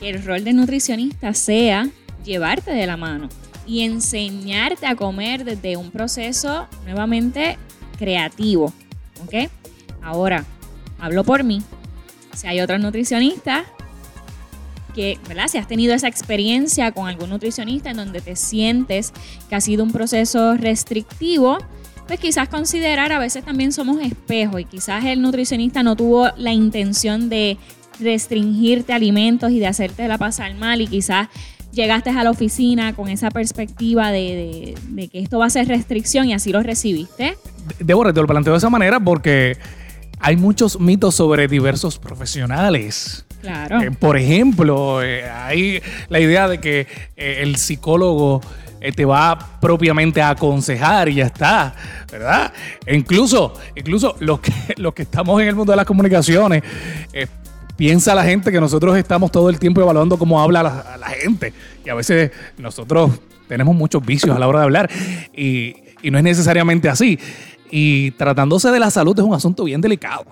que 0.00 0.10
el 0.10 0.24
rol 0.24 0.42
de 0.42 0.52
nutricionista 0.52 1.32
sea 1.32 1.88
llevarte 2.24 2.72
de 2.72 2.88
la 2.88 2.96
mano 2.96 3.28
y 3.68 3.82
enseñarte 3.82 4.88
a 4.88 4.96
comer 4.96 5.44
desde 5.44 5.76
un 5.76 5.92
proceso 5.92 6.66
nuevamente 6.84 7.56
creativo. 7.96 8.72
¿Ok? 9.22 9.48
Ahora, 10.02 10.44
hablo 10.98 11.22
por 11.22 11.44
mí. 11.44 11.62
Si 12.34 12.48
hay 12.48 12.60
otros 12.60 12.80
nutricionistas 12.80 13.62
que, 14.92 15.20
¿verdad? 15.28 15.46
Si 15.46 15.58
has 15.58 15.68
tenido 15.68 15.94
esa 15.94 16.08
experiencia 16.08 16.90
con 16.90 17.06
algún 17.06 17.30
nutricionista 17.30 17.90
en 17.90 17.98
donde 17.98 18.20
te 18.20 18.34
sientes 18.34 19.12
que 19.48 19.54
ha 19.54 19.60
sido 19.60 19.84
un 19.84 19.92
proceso 19.92 20.56
restrictivo, 20.56 21.58
pues 22.06 22.20
quizás 22.20 22.48
considerar 22.48 23.12
a 23.12 23.18
veces 23.18 23.44
también 23.44 23.72
somos 23.72 24.00
espejos 24.02 24.60
y 24.60 24.64
quizás 24.64 25.04
el 25.04 25.22
nutricionista 25.22 25.82
no 25.82 25.96
tuvo 25.96 26.28
la 26.36 26.52
intención 26.52 27.28
de 27.28 27.56
restringirte 28.00 28.92
alimentos 28.92 29.50
y 29.50 29.58
de 29.58 29.66
hacerte 29.66 30.06
la 30.08 30.18
pasar 30.18 30.54
mal 30.54 30.80
y 30.80 30.86
quizás 30.86 31.28
llegaste 31.74 32.10
a 32.10 32.24
la 32.24 32.30
oficina 32.30 32.94
con 32.94 33.08
esa 33.08 33.30
perspectiva 33.30 34.10
de, 34.10 34.74
que 35.10 35.18
esto 35.20 35.38
va 35.38 35.46
a 35.46 35.50
ser 35.50 35.68
restricción 35.68 36.28
y 36.28 36.34
así 36.34 36.52
lo 36.52 36.62
recibiste? 36.62 37.36
Debo 37.78 38.04
te 38.12 38.20
lo 38.20 38.26
planteo 38.26 38.52
de 38.52 38.58
esa 38.58 38.70
manera 38.70 39.00
porque 39.00 39.58
hay 40.20 40.36
muchos 40.36 40.80
mitos 40.80 41.14
sobre 41.14 41.48
diversos 41.48 41.98
profesionales. 41.98 43.24
Claro. 43.40 43.82
Eh, 43.82 43.90
por 43.90 44.16
ejemplo, 44.16 45.02
eh, 45.02 45.28
hay 45.28 45.82
la 46.08 46.20
idea 46.20 46.48
de 46.48 46.60
que 46.60 46.86
eh, 47.16 47.40
el 47.42 47.56
psicólogo 47.56 48.40
te 48.92 49.04
va 49.04 49.38
propiamente 49.60 50.20
a 50.20 50.30
aconsejar 50.30 51.08
y 51.08 51.14
ya 51.16 51.26
está, 51.26 51.74
¿verdad? 52.10 52.52
Incluso, 52.86 53.54
incluso 53.74 54.16
los 54.20 54.40
que, 54.40 54.52
los 54.76 54.94
que 54.94 55.02
estamos 55.02 55.40
en 55.40 55.48
el 55.48 55.54
mundo 55.54 55.72
de 55.72 55.76
las 55.76 55.86
comunicaciones, 55.86 56.62
piensa 57.76 58.14
la 58.14 58.24
gente 58.24 58.52
que 58.52 58.60
nosotros 58.60 58.96
estamos 58.96 59.32
todo 59.32 59.48
el 59.48 59.58
tiempo 59.58 59.80
evaluando 59.80 60.18
cómo 60.18 60.40
habla 60.40 60.62
la, 60.62 61.08
gente. 61.08 61.52
Y 61.84 61.90
a 61.90 61.94
veces 61.94 62.30
nosotros 62.58 63.10
tenemos 63.48 63.74
muchos 63.74 64.04
vicios 64.04 64.34
a 64.34 64.38
la 64.38 64.48
hora 64.48 64.60
de 64.60 64.64
hablar 64.64 64.90
y, 65.36 65.76
no 66.10 66.18
es 66.18 66.24
necesariamente 66.24 66.88
así. 66.88 67.18
Y 67.70 68.10
tratándose 68.12 68.70
de 68.70 68.78
la 68.78 68.90
salud 68.90 69.18
es 69.18 69.24
un 69.24 69.34
asunto 69.34 69.64
bien 69.64 69.80
delicado. 69.80 70.26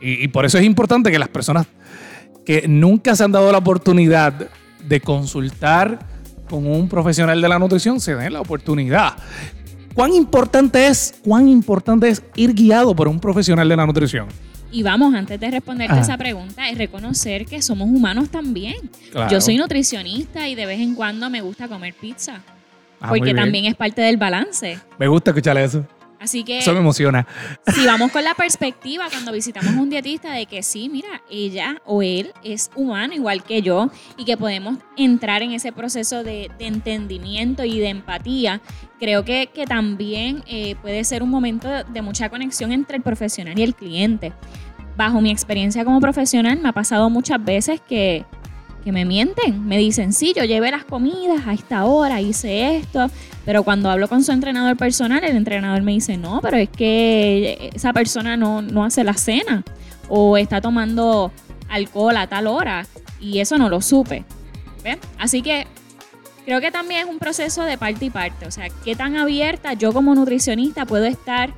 Y, 0.00 0.24
y, 0.24 0.28
por 0.28 0.44
eso 0.44 0.58
es 0.58 0.64
importante 0.64 1.10
que 1.10 1.18
las 1.18 1.28
personas 1.28 1.66
que 2.44 2.68
nunca 2.68 3.16
se 3.16 3.24
han 3.24 3.32
dado 3.32 3.50
la 3.50 3.58
oportunidad 3.58 4.48
de 4.86 5.00
consultar 5.00 6.13
con 6.48 6.66
un 6.66 6.88
profesional 6.88 7.40
de 7.40 7.48
la 7.48 7.58
nutrición 7.58 8.00
se 8.00 8.14
den 8.14 8.32
la 8.32 8.40
oportunidad. 8.40 9.14
¿Cuán 9.94 10.12
importante 10.12 10.88
es, 10.88 11.20
cuán 11.22 11.48
importante 11.48 12.08
es 12.08 12.22
ir 12.34 12.52
guiado 12.52 12.94
por 12.96 13.06
un 13.06 13.20
profesional 13.20 13.68
de 13.68 13.76
la 13.76 13.86
nutrición? 13.86 14.26
Y 14.72 14.82
vamos, 14.82 15.14
antes 15.14 15.38
de 15.38 15.52
responderte 15.52 16.00
esa 16.00 16.18
pregunta, 16.18 16.68
es 16.68 16.76
reconocer 16.76 17.46
que 17.46 17.62
somos 17.62 17.88
humanos 17.88 18.28
también. 18.28 18.74
Yo 19.30 19.40
soy 19.40 19.56
nutricionista 19.56 20.48
y 20.48 20.56
de 20.56 20.66
vez 20.66 20.80
en 20.80 20.96
cuando 20.96 21.30
me 21.30 21.40
gusta 21.42 21.68
comer 21.68 21.94
pizza. 21.94 22.40
Ah, 23.00 23.08
porque 23.08 23.34
también 23.34 23.66
es 23.66 23.76
parte 23.76 24.02
del 24.02 24.16
balance. 24.16 24.78
Me 24.98 25.06
gusta 25.06 25.30
escuchar 25.30 25.56
eso. 25.58 25.86
Así 26.24 26.42
que. 26.42 26.58
Eso 26.58 26.72
me 26.72 26.80
emociona. 26.80 27.26
Si 27.74 27.84
vamos 27.86 28.10
con 28.10 28.24
la 28.24 28.34
perspectiva 28.34 29.08
cuando 29.10 29.30
visitamos 29.30 29.74
un 29.74 29.90
dietista 29.90 30.32
de 30.32 30.46
que 30.46 30.62
sí, 30.62 30.88
mira, 30.88 31.22
ella 31.30 31.82
o 31.84 32.02
él 32.02 32.32
es 32.42 32.70
humano 32.74 33.12
igual 33.12 33.44
que 33.44 33.60
yo 33.60 33.90
y 34.16 34.24
que 34.24 34.38
podemos 34.38 34.78
entrar 34.96 35.42
en 35.42 35.52
ese 35.52 35.70
proceso 35.70 36.24
de, 36.24 36.50
entendimiento 36.58 37.64
y 37.64 37.78
de 37.78 37.88
empatía, 37.88 38.62
creo 38.98 39.24
que, 39.24 39.48
también 39.68 40.42
eh, 40.46 40.76
puede 40.80 41.04
ser 41.04 41.22
un 41.22 41.28
momento 41.28 41.68
de 41.84 42.02
mucha 42.02 42.30
conexión 42.30 42.72
entre 42.72 42.96
el 42.96 43.02
profesional 43.02 43.58
y 43.58 43.62
el 43.62 43.74
cliente 43.74 44.32
bajo 44.96 45.20
mi 45.20 45.30
experiencia 45.30 45.84
como 45.84 46.00
profesional, 46.00 46.58
me 46.60 46.68
ha 46.68 46.72
pasado 46.72 47.10
muchas 47.10 47.44
veces 47.44 47.80
que, 47.80 48.24
me 48.84 49.06
mienten. 49.06 49.66
Me 49.66 49.78
dicen, 49.78 50.12
sí, 50.12 50.34
yo 50.36 50.44
llevé 50.44 50.70
las 50.70 50.84
comidas 50.84 51.46
a 51.46 51.54
esta 51.54 51.86
hora, 51.86 52.20
hice 52.20 52.76
esto. 52.76 53.10
Pero 53.44 53.62
cuando 53.62 53.90
hablo 53.90 54.08
con 54.08 54.24
su 54.24 54.32
entrenador 54.32 54.76
personal, 54.76 55.22
el 55.22 55.36
entrenador 55.36 55.82
me 55.82 55.92
dice, 55.92 56.16
no, 56.16 56.40
pero 56.40 56.56
es 56.56 56.68
que 56.68 57.70
esa 57.74 57.92
persona 57.92 58.36
no, 58.36 58.62
no 58.62 58.84
hace 58.84 59.04
la 59.04 59.14
cena. 59.14 59.62
O 60.08 60.36
está 60.36 60.60
tomando 60.60 61.30
alcohol 61.68 62.16
a 62.16 62.26
tal 62.26 62.46
hora. 62.46 62.86
Y 63.20 63.40
eso 63.40 63.58
no 63.58 63.68
lo 63.68 63.80
supe. 63.80 64.24
Así 65.18 65.42
que 65.42 65.66
creo 66.44 66.60
que 66.60 66.70
también 66.70 67.00
es 67.02 67.06
un 67.06 67.18
proceso 67.18 67.62
de 67.62 67.78
parte 67.78 68.06
y 68.06 68.10
parte. 68.10 68.46
O 68.46 68.50
sea, 68.50 68.68
qué 68.84 68.94
tan 68.94 69.16
abierta 69.16 69.72
yo 69.74 69.92
como 69.92 70.14
nutricionista 70.14 70.86
puedo 70.86 71.04
estar 71.04 71.52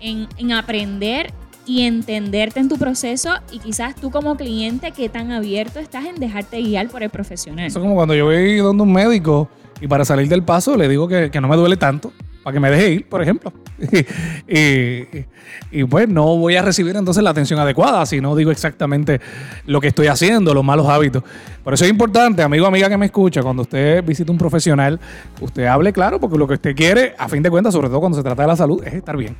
en, 0.00 0.28
en 0.38 0.52
aprender 0.52 1.32
y 1.66 1.82
entenderte 1.82 2.60
en 2.60 2.68
tu 2.68 2.78
proceso 2.78 3.30
y 3.52 3.58
quizás 3.58 3.94
tú 3.94 4.10
como 4.10 4.36
cliente 4.36 4.92
qué 4.92 5.08
tan 5.08 5.30
abierto 5.32 5.78
estás 5.78 6.06
en 6.06 6.16
dejarte 6.16 6.60
guiar 6.62 6.88
por 6.88 7.02
el 7.02 7.10
profesional. 7.10 7.66
Eso 7.66 7.78
es 7.78 7.82
como 7.82 7.94
cuando 7.94 8.14
yo 8.14 8.26
voy 8.26 8.56
donde 8.58 8.82
un 8.82 8.92
médico 8.92 9.48
y 9.80 9.86
para 9.86 10.04
salir 10.04 10.28
del 10.28 10.42
paso 10.42 10.76
le 10.76 10.88
digo 10.88 11.08
que, 11.08 11.30
no 11.40 11.48
me 11.48 11.56
duele 11.56 11.76
tanto 11.76 12.12
para 12.42 12.54
que 12.54 12.60
me 12.60 12.70
deje 12.70 12.90
ir, 12.92 13.08
por 13.08 13.20
ejemplo. 13.20 13.52
y, 14.48 15.84
pues 15.84 16.08
no 16.08 16.38
voy 16.38 16.56
a 16.56 16.62
recibir 16.62 16.96
entonces 16.96 17.22
la 17.22 17.30
atención 17.30 17.60
adecuada 17.60 18.04
si 18.06 18.20
no 18.20 18.34
digo 18.34 18.50
exactamente 18.50 19.20
lo 19.66 19.80
que 19.80 19.88
estoy 19.88 20.06
haciendo, 20.06 20.54
los 20.54 20.64
malos 20.64 20.88
hábitos. 20.88 21.22
Por 21.62 21.74
eso 21.74 21.84
es 21.84 21.90
importante, 21.90 22.42
amigo, 22.42 22.66
amiga 22.66 22.88
que 22.88 22.96
me 22.96 23.06
escucha, 23.06 23.42
cuando 23.42 23.62
usted 23.62 24.02
visita 24.04 24.32
un 24.32 24.38
profesional, 24.38 24.98
usted 25.40 25.66
hable 25.66 25.92
claro 25.92 26.18
porque 26.18 26.38
lo 26.38 26.48
que 26.48 26.54
usted 26.54 26.74
quiere, 26.74 27.14
a 27.18 27.28
fin 27.28 27.42
de 27.42 27.50
cuentas, 27.50 27.74
sobre 27.74 27.88
todo 27.88 28.00
cuando 28.00 28.16
se 28.16 28.24
trata 28.24 28.42
de 28.42 28.48
la 28.48 28.56
salud, 28.56 28.82
es 28.84 28.94
estar 28.94 29.16
bien. 29.16 29.36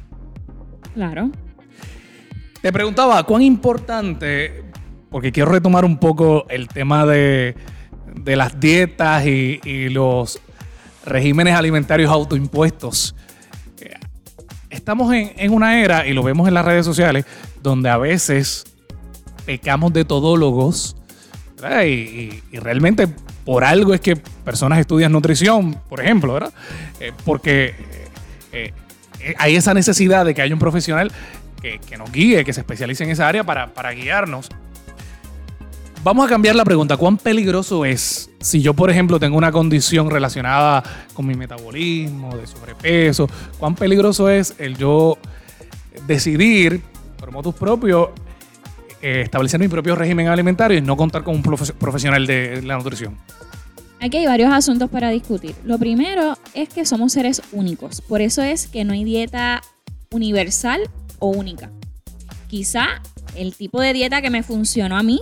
Claro. 0.95 1.31
Te 2.63 2.73
preguntaba, 2.73 3.23
¿cuán 3.25 3.41
importante, 3.41 4.65
porque 5.11 5.33
quiero 5.33 5.51
retomar 5.51 5.87
un 5.87 5.97
poco 5.97 6.47
el 6.51 6.69
tema 6.69 7.07
de, 7.07 7.55
las 8.27 8.61
dietas 8.61 9.25
y, 9.25 9.89
los 9.89 10.41
regímenes 11.07 11.55
alimentarios 11.55 12.11
autoimpuestos? 12.11 13.15
Estamos 14.69 15.13
en, 15.15 15.53
una 15.53 15.81
era, 15.81 16.07
y 16.07 16.13
lo 16.13 16.23
vemos 16.23 16.49
en 16.49 16.55
las 16.55 16.65
redes 16.67 16.85
sociales, 16.85 17.25
donde 17.63 17.89
a 17.89 17.97
veces 17.97 18.65
pecamos 19.47 19.95
de 19.95 20.05
todólogos, 20.05 20.97
y, 21.87 22.41
realmente 22.53 23.09
por 23.47 23.65
algo 23.65 23.95
es 23.95 24.03
que 24.03 24.17
personas 24.17 24.79
estudian 24.79 25.13
nutrición, 25.13 25.81
por 25.89 26.01
ejemplo, 26.01 26.35
¿verdad? 26.35 26.53
Eh, 27.01 27.13
porque 27.25 27.75
eh, 28.53 28.73
eh, 29.21 29.35
hay 29.39 29.57
esa 29.57 29.75
necesidad 29.75 30.25
de 30.25 30.35
que 30.35 30.43
haya 30.43 30.55
un 30.55 30.61
profesional 30.61 31.11
que, 31.61 31.99
nos 31.99 32.11
guíe, 32.11 32.45
que 32.45 32.53
se 32.53 32.61
especialice 32.61 33.05
en 33.05 33.11
esa 33.11 33.29
área 33.29 33.45
para, 33.45 33.93
guiarnos. 33.93 34.49
Vamos 36.03 36.27
a 36.27 36.29
cambiar 36.29 36.57
la 36.57 36.65
pregunta. 36.65 36.97
¿Cuán 36.97 37.19
peligroso 37.19 37.85
es 37.85 38.31
si 38.41 38.63
yo, 38.63 38.73
por 38.73 38.91
ejemplo, 38.91 39.21
tengo 39.21 39.37
una 39.37 39.53
condición 39.53 40.11
relacionada 40.11 40.83
con 41.13 41.27
mi 41.27 41.35
metabolismo, 41.35 42.35
de 42.37 42.47
sobrepeso? 42.47 43.29
¿Cuán 43.59 43.75
peligroso 43.75 44.31
es 44.31 44.55
el 44.59 44.79
yo 44.79 45.19
decidir, 46.07 46.81
por 47.19 47.31
motus 47.33 47.55
propios, 47.55 48.09
eh, 49.03 49.21
establecer 49.23 49.61
mi 49.61 49.69
propio 49.69 49.95
régimen 49.95 50.29
alimentario 50.29 50.79
y 50.79 50.81
no 50.81 50.97
contar 50.97 51.23
con 51.23 51.35
un 51.35 51.43
profesional 51.43 52.27
de 52.27 52.63
la 52.63 52.79
nutrición? 52.79 53.19
Aquí 54.01 54.17
hay 54.17 54.27
varios 54.27 54.51
asuntos 54.51 54.89
para 54.89 55.11
discutir. 55.11 55.55
Lo 55.65 55.79
primero 55.79 56.39
es 56.55 56.71
que 56.71 56.87
somos 56.87 57.13
seres 57.13 57.43
únicos. 57.53 58.01
Por 58.01 58.23
eso 58.23 58.43
es 58.43 58.67
que 58.67 58.83
no 58.85 58.95
hay 58.95 59.05
dieta 59.05 59.61
universal 60.11 60.89
o 61.21 61.29
única. 61.29 61.71
Quizá 62.49 63.01
el 63.37 63.55
tipo 63.55 63.81
de 63.81 63.93
dieta 63.93 64.21
que 64.21 64.31
me 64.31 64.43
funcionó 64.43 64.97
a 64.97 65.05
mí 65.05 65.21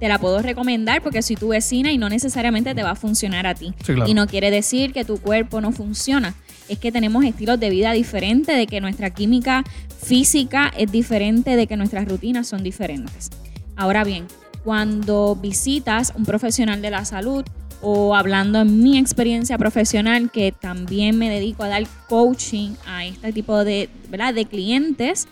te 0.00 0.08
la 0.08 0.18
puedo 0.18 0.40
recomendar 0.40 1.02
porque 1.02 1.22
soy 1.22 1.36
tu 1.36 1.48
vecina 1.48 1.92
y 1.92 1.98
no 1.98 2.08
necesariamente 2.08 2.74
te 2.74 2.82
va 2.82 2.92
a 2.92 2.96
funcionar 2.96 3.46
a 3.46 3.54
ti. 3.54 3.74
Sí, 3.84 3.92
claro. 3.94 4.10
Y 4.10 4.14
no 4.14 4.26
quiere 4.26 4.50
decir 4.50 4.92
que 4.92 5.04
tu 5.04 5.18
cuerpo 5.18 5.60
no 5.60 5.72
funciona. 5.72 6.34
Es 6.68 6.78
que 6.78 6.90
tenemos 6.90 7.24
estilos 7.24 7.60
de 7.60 7.68
vida 7.68 7.92
diferentes, 7.92 8.56
de 8.56 8.66
que 8.66 8.80
nuestra 8.80 9.10
química 9.10 9.62
física 10.02 10.72
es 10.76 10.90
diferente, 10.90 11.54
de 11.54 11.66
que 11.66 11.76
nuestras 11.76 12.08
rutinas 12.08 12.48
son 12.48 12.62
diferentes. 12.62 13.28
Ahora 13.76 14.02
bien, 14.02 14.26
cuando 14.64 15.36
visitas 15.36 16.14
un 16.16 16.24
profesional 16.24 16.80
de 16.80 16.90
la 16.90 17.04
salud 17.04 17.44
o 17.82 18.14
hablando 18.14 18.60
en 18.60 18.82
mi 18.82 18.98
experiencia 18.98 19.56
profesional, 19.58 20.30
que 20.30 20.52
también 20.52 21.18
me 21.18 21.30
dedico 21.30 21.62
a 21.62 21.68
dar 21.68 21.86
coaching 22.08 22.72
a 22.86 23.06
este 23.06 23.32
tipo 23.32 23.64
de, 23.64 23.88
¿verdad? 24.08 24.34
de 24.34 24.44
clientes, 24.44 25.28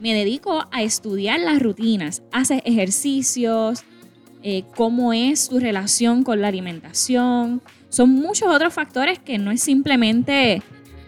me 0.00 0.14
dedico 0.14 0.66
a 0.70 0.82
estudiar 0.82 1.38
las 1.40 1.62
rutinas, 1.62 2.22
haces 2.32 2.60
ejercicios, 2.64 3.84
eh, 4.42 4.64
cómo 4.74 5.12
es 5.12 5.48
tu 5.48 5.60
relación 5.60 6.24
con 6.24 6.40
la 6.40 6.48
alimentación. 6.48 7.62
Son 7.88 8.10
muchos 8.10 8.48
otros 8.48 8.74
factores 8.74 9.18
que 9.20 9.38
no 9.38 9.52
es 9.52 9.62
simplemente 9.62 10.62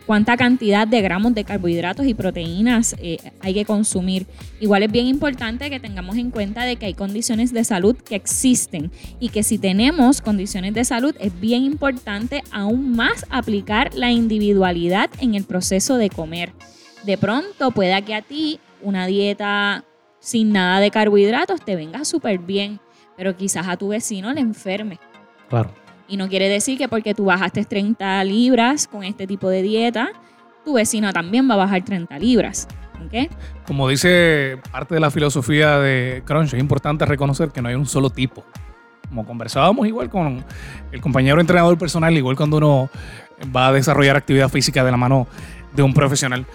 cuánta 0.06 0.36
cantidad 0.36 0.86
de 0.86 1.00
gramos 1.00 1.34
de 1.34 1.44
carbohidratos 1.44 2.06
y 2.06 2.14
proteínas 2.14 2.94
eh, 2.98 3.18
hay 3.40 3.54
que 3.54 3.64
consumir. 3.64 4.26
Igual 4.60 4.82
es 4.82 4.92
bien 4.92 5.06
importante 5.06 5.70
que 5.70 5.80
tengamos 5.80 6.16
en 6.16 6.30
cuenta 6.30 6.64
de 6.64 6.76
que 6.76 6.86
hay 6.86 6.94
condiciones 6.94 7.52
de 7.52 7.64
salud 7.64 7.96
que 7.96 8.14
existen 8.14 8.90
y 9.20 9.30
que 9.30 9.42
si 9.42 9.58
tenemos 9.58 10.20
condiciones 10.20 10.74
de 10.74 10.84
salud 10.84 11.14
es 11.18 11.38
bien 11.40 11.64
importante 11.64 12.42
aún 12.50 12.94
más 12.96 13.26
aplicar 13.30 13.94
la 13.94 14.10
individualidad 14.10 15.10
en 15.20 15.34
el 15.34 15.44
proceso 15.44 15.96
de 15.96 16.10
comer. 16.10 16.52
De 17.04 17.18
pronto 17.18 17.70
pueda 17.70 18.02
que 18.02 18.14
a 18.14 18.22
ti 18.22 18.60
una 18.82 19.06
dieta 19.06 19.84
sin 20.20 20.52
nada 20.52 20.80
de 20.80 20.90
carbohidratos 20.90 21.64
te 21.64 21.76
venga 21.76 22.04
súper 22.04 22.38
bien, 22.38 22.80
pero 23.16 23.36
quizás 23.36 23.68
a 23.68 23.76
tu 23.76 23.88
vecino 23.88 24.32
le 24.32 24.40
enferme. 24.40 24.98
Claro. 25.48 25.83
Y 26.08 26.16
no 26.16 26.28
quiere 26.28 26.48
decir 26.48 26.76
que 26.78 26.88
porque 26.88 27.14
tú 27.14 27.26
bajaste 27.26 27.64
30 27.64 28.22
libras 28.24 28.86
con 28.86 29.04
este 29.04 29.26
tipo 29.26 29.48
de 29.48 29.62
dieta, 29.62 30.10
tu 30.64 30.74
vecino 30.74 31.12
también 31.12 31.48
va 31.48 31.54
a 31.54 31.58
bajar 31.58 31.84
30 31.84 32.18
libras. 32.18 32.68
¿ok? 33.04 33.30
Como 33.66 33.88
dice 33.88 34.58
parte 34.70 34.94
de 34.94 35.00
la 35.00 35.10
filosofía 35.10 35.78
de 35.78 36.22
Crunch, 36.24 36.54
es 36.54 36.60
importante 36.60 37.04
reconocer 37.06 37.50
que 37.50 37.62
no 37.62 37.68
hay 37.68 37.74
un 37.74 37.86
solo 37.86 38.10
tipo. 38.10 38.44
Como 39.08 39.26
conversábamos 39.26 39.86
igual 39.86 40.10
con 40.10 40.44
el 40.90 41.00
compañero 41.00 41.40
entrenador 41.40 41.78
personal, 41.78 42.16
igual 42.16 42.36
cuando 42.36 42.56
uno 42.56 42.90
va 43.54 43.68
a 43.68 43.72
desarrollar 43.72 44.16
actividad 44.16 44.48
física 44.48 44.84
de 44.84 44.90
la 44.90 44.96
mano 44.96 45.26
de 45.74 45.82
un 45.82 45.94
profesional. 45.94 46.46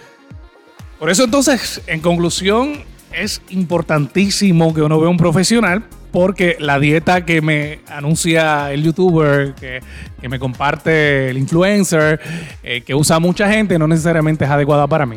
Por 0.98 1.10
eso 1.10 1.24
entonces, 1.24 1.82
en 1.86 2.00
conclusión, 2.00 2.82
es 3.12 3.40
importantísimo 3.48 4.74
que 4.74 4.82
uno 4.82 5.00
vea 5.00 5.08
un 5.08 5.16
profesional 5.16 5.84
porque 6.10 6.56
la 6.58 6.78
dieta 6.78 7.24
que 7.24 7.40
me 7.40 7.80
anuncia 7.88 8.72
el 8.72 8.82
youtuber, 8.82 9.54
que, 9.54 9.80
que 10.20 10.28
me 10.28 10.38
comparte 10.38 11.30
el 11.30 11.38
influencer, 11.38 12.20
eh, 12.62 12.82
que 12.82 12.94
usa 12.94 13.18
mucha 13.18 13.50
gente, 13.50 13.78
no 13.78 13.86
necesariamente 13.86 14.44
es 14.44 14.50
adecuada 14.50 14.86
para 14.86 15.06
mí. 15.06 15.16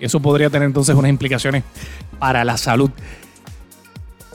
Y 0.00 0.04
eso 0.04 0.20
podría 0.20 0.50
tener 0.50 0.66
entonces 0.66 0.94
unas 0.94 1.10
implicaciones 1.10 1.62
para 2.18 2.44
la 2.44 2.56
salud. 2.56 2.90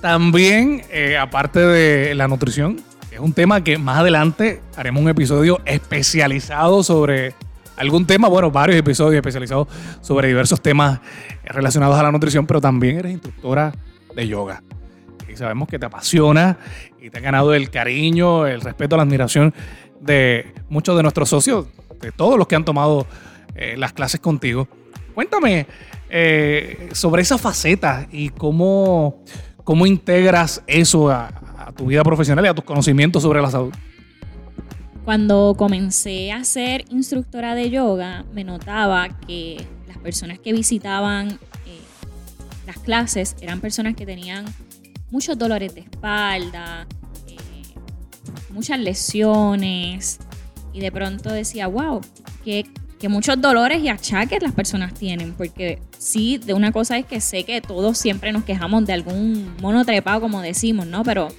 También, 0.02 0.84
eh, 0.92 1.18
aparte 1.18 1.60
de 1.60 2.16
la 2.16 2.28
nutrición, 2.28 2.82
es 3.12 3.20
un 3.20 3.34
tema 3.34 3.64
que 3.64 3.78
más 3.78 4.00
adelante 4.00 4.62
haremos 4.78 5.02
un 5.04 5.10
episodio 5.10 5.60
especializado 5.66 6.84
sobre 6.84 7.34
algún 7.76 8.06
tema, 8.06 8.28
bueno, 8.28 8.52
varios 8.52 8.78
episodios 8.78 9.16
especializados 9.16 9.68
sobre 10.02 10.28
diversos 10.28 10.62
temas 10.62 11.00
relacionados 11.44 11.98
a 11.98 12.04
la 12.04 12.12
nutrición, 12.12 12.46
pero 12.46 12.62
también 12.62 13.00
eres 13.00 13.14
instructora 13.14 13.74
de 14.16 14.28
yoga. 14.28 14.62
Y 15.32 15.38
sabemos 15.38 15.68
que 15.68 15.80
te 15.80 15.86
apasiona 15.86 16.58
y 17.00 17.10
te 17.10 17.18
ha 17.18 17.22
ganado 17.22 17.54
el 17.54 17.70
cariño, 17.70 18.48
el 18.48 18.62
respeto, 18.62 18.98
la 18.98 19.04
admiración 19.04 19.54
de 20.02 20.54
muchos 20.70 20.96
de 20.96 21.04
nuestros 21.04 21.30
socios, 21.30 21.68
de 22.02 22.12
todos 22.12 22.38
los 22.38 22.48
que 22.48 22.56
han 22.56 22.66
tomado 22.66 23.06
eh, 23.56 23.76
las 23.78 23.94
clases 23.94 24.20
contigo. 24.20 24.68
Cuéntame 25.14 25.68
eh, 26.10 26.90
sobre 26.94 27.22
esa 27.22 27.38
faceta 27.38 28.08
y 28.12 28.30
cómo, 28.30 29.24
cómo 29.64 29.86
integras 29.86 30.64
eso 30.66 31.10
a, 31.10 31.28
a 31.58 31.72
tu 31.74 31.86
vida 31.86 32.04
profesional 32.04 32.46
y 32.46 32.48
a 32.48 32.54
tus 32.54 32.64
conocimientos 32.64 33.22
sobre 33.22 33.42
la 33.42 33.52
salud. 33.52 33.74
Cuando 35.06 35.56
comencé 35.58 36.32
a 36.32 36.44
ser 36.44 36.86
instructora 36.90 37.56
de 37.56 37.70
yoga, 37.70 38.26
me 38.34 38.44
notaba 38.44 39.10
que 39.26 39.58
las 39.88 39.98
personas 39.98 40.40
que 40.40 40.54
visitaban 40.54 41.32
eh, 41.66 41.82
las 42.68 42.78
clases 42.78 43.36
eran 43.42 43.60
personas 43.60 43.96
que 43.96 44.06
tenían 44.06 44.46
muchos 45.12 45.38
dolores 45.38 45.74
de 45.76 45.82
espalda, 45.82 46.88
eh, 47.28 47.36
muchas 48.52 48.80
lesiones, 48.80 50.20
y 50.74 50.80
de 50.80 50.92
pronto 50.92 51.30
decía, 51.30 51.68
wow, 51.68 52.02
que, 52.44 52.66
que 53.00 53.10
muchos 53.10 53.40
dolores 53.42 53.82
y 53.82 53.90
achaques 53.90 54.42
las 54.42 54.54
personas 54.54 54.94
tienen, 54.94 55.34
porque 55.34 55.82
sí, 55.98 56.38
de 56.38 56.54
una 56.54 56.72
cosa 56.72 56.98
es 56.98 57.06
que 57.06 57.22
sé 57.22 57.44
que 57.44 57.62
todos 57.62 57.98
siempre 57.98 58.32
nos 58.32 58.44
quejamos 58.44 58.86
de 58.86 58.94
algún 58.94 59.56
mono 59.62 59.84
trepado, 59.86 60.22
como 60.22 60.42
decimos, 60.42 60.86
¿no? 60.88 61.04
Pero 61.04 61.30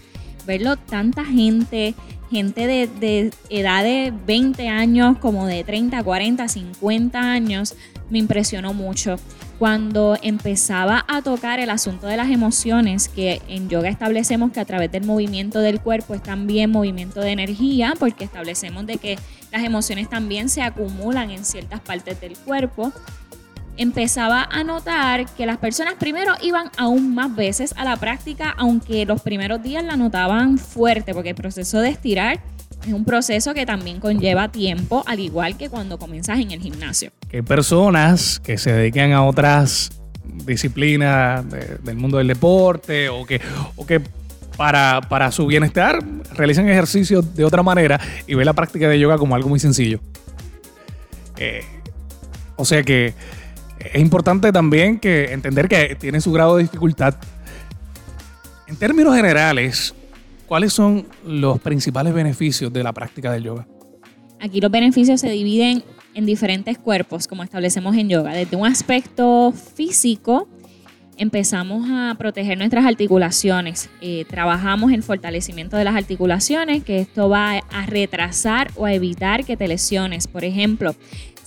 verlo 0.47 0.77
tanta 0.77 1.25
gente 1.25 1.95
gente 2.31 2.67
de, 2.67 2.87
de, 2.87 3.33
edad 3.51 3.83
de 3.83 4.13
20 4.27 4.69
años, 4.69 5.19
como 5.19 5.47
de 5.47 5.65
30, 5.65 6.03
40, 6.03 6.49
50 6.49 7.19
años, 7.19 7.75
me 8.11 8.19
impresionó 8.19 8.75
mucho. 8.75 9.17
Cuando 9.59 10.17
empezaba 10.23 11.05
a 11.09 11.23
tocar 11.23 11.61
el 11.61 11.71
asunto 11.71 12.07
de 12.07 12.17
las 12.17 12.31
emociones, 12.31 13.09
que 13.09 13.43
en 13.49 13.69
yoga 13.69 13.89
establecemos 13.89 14.53
que 14.53 14.61
a 14.61 14.65
través 14.65 14.91
del 14.91 15.05
movimiento 15.05 15.61
del 15.61 15.81
cuerpo 15.81 16.15
es 16.15 16.23
también 16.23 16.71
movimiento 16.71 17.21
de 17.21 17.31
energía, 17.31 17.95
porque 17.99 18.25
establecemos 18.25 18.87
de 18.87 18.97
que 18.97 19.19
las 19.53 19.65
emociones 19.65 20.09
también 20.09 20.49
se 20.49 20.63
acumulan 20.63 21.31
en 21.31 21.45
ciertas 21.45 21.81
partes 21.81 22.21
del 22.21 22.37
cuerpo 22.39 22.93
empezaba 23.81 24.43
a 24.43 24.63
notar 24.63 25.25
que 25.35 25.47
las 25.47 25.57
personas 25.57 25.95
primero 25.95 26.35
iban 26.43 26.71
aún 26.77 27.15
más 27.15 27.35
veces 27.35 27.73
a 27.79 27.85
la 27.85 27.97
práctica, 27.97 28.55
aunque 28.59 29.07
los 29.07 29.23
primeros 29.23 29.63
días 29.63 29.83
la 29.83 29.97
notaban 29.97 30.59
fuerte, 30.59 31.15
porque 31.15 31.31
el 31.31 31.35
proceso 31.35 31.81
de 31.81 31.89
estirar 31.89 32.41
es 32.87 32.93
un 32.93 33.05
proceso 33.05 33.55
que 33.55 33.67
también 33.67 34.01
conlleva 34.01 34.51
tiempo, 34.51 35.05
al 35.07 35.21
igual 35.21 35.57
que 35.57 35.69
cuando 35.69 35.99
comienzas 35.99 36.39
en 36.39 36.51
el 36.51 36.61
gimnasio. 36.61 37.11
Que 37.29 37.43
personas 37.43 38.41
que 38.41 38.59
se 38.59 38.73
dedican 38.73 39.13
a 39.13 39.25
otras 39.25 39.91
disciplinas 40.45 41.49
de, 41.51 41.79
del 41.83 41.97
mundo 41.97 42.19
del 42.19 42.29
deporte 42.29 43.09
o 43.09 43.27
que, 43.27 43.41
o 43.77 43.87
que 43.87 44.01
para, 44.57 45.01
para, 45.09 45.33
su 45.33 45.47
bienestar 45.47 45.99
realizan 46.35 46.69
ejercicios 46.69 47.35
de 47.35 47.45
otra 47.45 47.63
manera 47.63 48.01
y 48.27 48.35
ven 48.35 48.47
la 48.47 48.53
práctica 48.53 48.89
de 48.89 48.99
yoga 48.99 49.19
como 49.19 49.35
algo 49.35 49.49
muy 49.49 49.61
sencillo. 49.61 50.01
Eh, 51.37 51.65
o 52.57 52.65
sea 52.65 52.83
que 52.83 53.15
es 53.79 54.01
importante 54.01 54.53
también 54.53 54.99
que 54.99 55.33
entender 55.33 55.69
que 55.69 55.97
tiene 55.99 56.21
su 56.21 56.33
grado 56.33 56.57
de 56.57 56.65
dificultad. 56.65 57.15
En 58.67 58.77
términos 58.77 59.17
generales, 59.17 59.95
¿cuáles 60.51 60.73
son 60.73 61.07
los 61.25 61.61
principales 61.61 62.13
beneficios 62.13 62.73
de 62.73 62.83
la 62.83 62.93
práctica 62.93 63.31
del 63.31 63.45
yoga? 63.45 63.69
Aquí 64.41 64.61
los 64.61 64.69
beneficios 64.69 65.21
se 65.21 65.31
dividen 65.31 65.85
en 66.13 66.27
diferentes 66.27 66.77
cuerpos, 66.77 67.29
como 67.29 67.45
establecemos 67.45 67.95
en 67.95 68.09
yoga. 68.09 68.33
Desde 68.33 68.57
un 68.57 68.67
aspecto 68.67 69.53
físico, 69.53 70.49
empezamos 71.17 71.89
a 71.89 72.17
proteger 72.19 72.59
nuestras 72.59 72.85
articulaciones. 72.85 73.91
Eh, 74.01 74.25
trabajamos 74.29 74.91
en 74.91 75.05
fortalecimiento 75.05 75.77
de 75.77 75.85
las 75.85 75.95
articulaciones, 75.95 76.83
que 76.83 76.99
esto 76.99 77.29
va 77.29 77.59
a 77.59 77.87
retrasar 77.87 78.73
o 78.75 78.87
a 78.87 78.93
evitar 78.93 79.45
que 79.45 79.57
te 79.57 79.69
lesiones. 79.69 80.27
Por 80.27 80.45
ejemplo, 80.45 80.97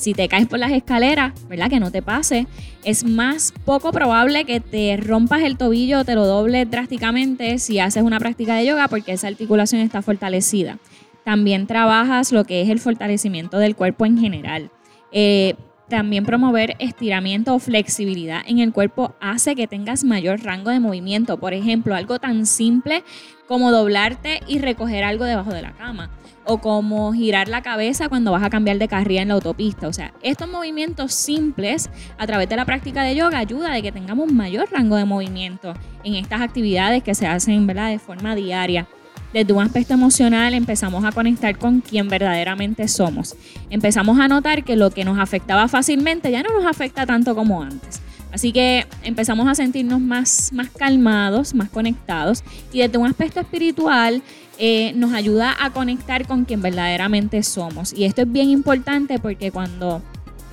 si 0.03 0.13
te 0.13 0.27
caes 0.27 0.47
por 0.47 0.59
las 0.59 0.71
escaleras, 0.71 1.33
¿verdad? 1.47 1.69
Que 1.69 1.79
no 1.79 1.89
te 1.89 2.01
pase. 2.01 2.45
Es 2.83 3.05
más 3.05 3.53
poco 3.65 3.91
probable 3.91 4.43
que 4.45 4.59
te 4.59 4.97
rompas 4.97 5.41
el 5.43 5.57
tobillo 5.57 5.99
o 5.99 6.05
te 6.05 6.15
lo 6.15 6.25
dobles 6.25 6.69
drásticamente 6.69 7.57
si 7.57 7.79
haces 7.79 8.03
una 8.03 8.19
práctica 8.19 8.55
de 8.55 8.65
yoga 8.65 8.87
porque 8.89 9.13
esa 9.13 9.27
articulación 9.27 9.81
está 9.81 10.01
fortalecida. 10.01 10.77
También 11.23 11.67
trabajas 11.67 12.33
lo 12.33 12.43
que 12.43 12.61
es 12.61 12.69
el 12.69 12.79
fortalecimiento 12.79 13.57
del 13.57 13.75
cuerpo 13.75 14.05
en 14.05 14.17
general. 14.17 14.69
Eh, 15.13 15.55
también 15.87 16.25
promover 16.25 16.75
estiramiento 16.79 17.53
o 17.53 17.59
flexibilidad 17.59 18.41
en 18.45 18.59
el 18.59 18.73
cuerpo 18.73 19.15
hace 19.21 19.55
que 19.55 19.67
tengas 19.67 20.03
mayor 20.03 20.43
rango 20.43 20.69
de 20.69 20.79
movimiento. 20.79 21.39
Por 21.39 21.53
ejemplo, 21.53 21.95
algo 21.95 22.19
tan 22.19 22.45
simple 22.45 23.03
como 23.47 23.71
doblarte 23.71 24.41
y 24.47 24.59
recoger 24.59 25.03
algo 25.03 25.23
debajo 25.23 25.53
de 25.53 25.61
la 25.61 25.71
cama 25.73 26.09
o 26.45 26.59
como 26.59 27.13
girar 27.13 27.47
la 27.47 27.61
cabeza 27.61 28.09
cuando 28.09 28.31
vas 28.31 28.43
a 28.43 28.49
cambiar 28.49 28.77
de 28.77 28.87
carril 28.87 29.19
en 29.19 29.27
la 29.29 29.35
autopista. 29.35 29.87
O 29.87 29.93
sea, 29.93 30.13
estos 30.21 30.49
movimientos 30.49 31.13
simples 31.13 31.89
a 32.17 32.27
través 32.27 32.49
de 32.49 32.55
la 32.55 32.65
práctica 32.65 33.03
de 33.03 33.15
yoga 33.15 33.37
ayuda 33.37 33.73
a 33.73 33.81
que 33.81 33.91
tengamos 33.91 34.31
mayor 34.31 34.69
rango 34.71 34.95
de 34.95 35.05
movimiento 35.05 35.73
en 36.03 36.15
estas 36.15 36.41
actividades 36.41 37.03
que 37.03 37.15
se 37.15 37.27
hacen 37.27 37.65
¿verdad? 37.67 37.89
de 37.89 37.99
forma 37.99 38.35
diaria. 38.35 38.87
Desde 39.33 39.51
un 39.51 39.63
aspecto 39.63 39.95
emocional 39.95 40.53
empezamos 40.53 41.03
a 41.05 41.11
conectar 41.11 41.57
con 41.57 41.81
quien 41.81 42.07
verdaderamente 42.07 42.87
somos. 42.87 43.35
Empezamos 43.71 44.19
a 44.19 44.27
notar 44.27 44.63
que 44.63 44.75
lo 44.75 44.91
que 44.91 45.03
nos 45.03 45.17
afectaba 45.17 45.67
fácilmente 45.67 46.29
ya 46.29 46.43
no 46.43 46.51
nos 46.51 46.65
afecta 46.67 47.07
tanto 47.07 47.33
como 47.33 47.63
antes. 47.63 47.99
Así 48.31 48.51
que 48.51 48.85
empezamos 49.03 49.47
a 49.47 49.53
sentirnos 49.53 49.99
más, 50.01 50.51
más 50.53 50.69
calmados, 50.69 51.53
más 51.53 51.69
conectados 51.69 52.43
y 52.71 52.79
desde 52.79 52.97
un 52.97 53.05
aspecto 53.05 53.39
espiritual 53.39 54.23
eh, 54.65 54.93
nos 54.95 55.11
ayuda 55.11 55.53
a 55.59 55.71
conectar 55.71 56.25
con 56.25 56.45
quien 56.45 56.61
verdaderamente 56.61 57.43
somos. 57.43 57.91
Y 57.91 58.05
esto 58.05 58.21
es 58.21 58.31
bien 58.31 58.47
importante 58.47 59.19
porque 59.19 59.51
cuando 59.51 60.01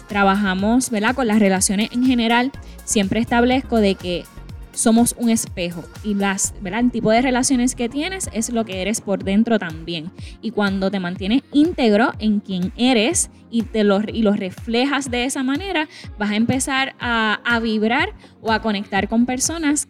trabajamos 0.09 0.91
¿verdad? 0.91 1.15
con 1.15 1.29
las 1.29 1.39
relaciones 1.39 1.91
en 1.93 2.05
general, 2.05 2.51
siempre 2.83 3.21
establezco 3.21 3.77
de 3.77 3.95
que 3.95 4.25
somos 4.73 5.15
un 5.17 5.31
espejo 5.31 5.85
y 6.03 6.15
las, 6.15 6.55
¿verdad? 6.61 6.81
el 6.81 6.91
tipo 6.91 7.13
de 7.13 7.23
relaciones 7.23 7.77
que 7.77 7.89
tienes 7.89 8.29
es 8.33 8.51
lo 8.51 8.65
que 8.65 8.83
eres 8.83 9.01
por 9.01 9.23
dentro 9.23 9.61
también. 9.61 10.11
Y 10.43 10.51
cuando 10.51 10.91
te 10.91 10.99
mantienes 10.99 11.43
íntegro 11.53 12.11
en 12.19 12.41
quien 12.41 12.73
eres 12.77 13.31
y, 13.49 13.63
te 13.63 13.85
lo, 13.85 14.01
y 14.13 14.25
reflejas 14.25 15.09
de 15.13 15.25
esa 15.25 15.45
manera, 15.45 15.89
vas 16.19 16.33
a 16.33 16.35
empezar 16.35 16.97
a, 16.99 17.35
a 17.45 17.61
vibrar 17.61 18.13
o 18.43 18.51
a 18.51 18.61
conectar 18.61 19.09
con 19.09 19.25
personas 19.25 19.87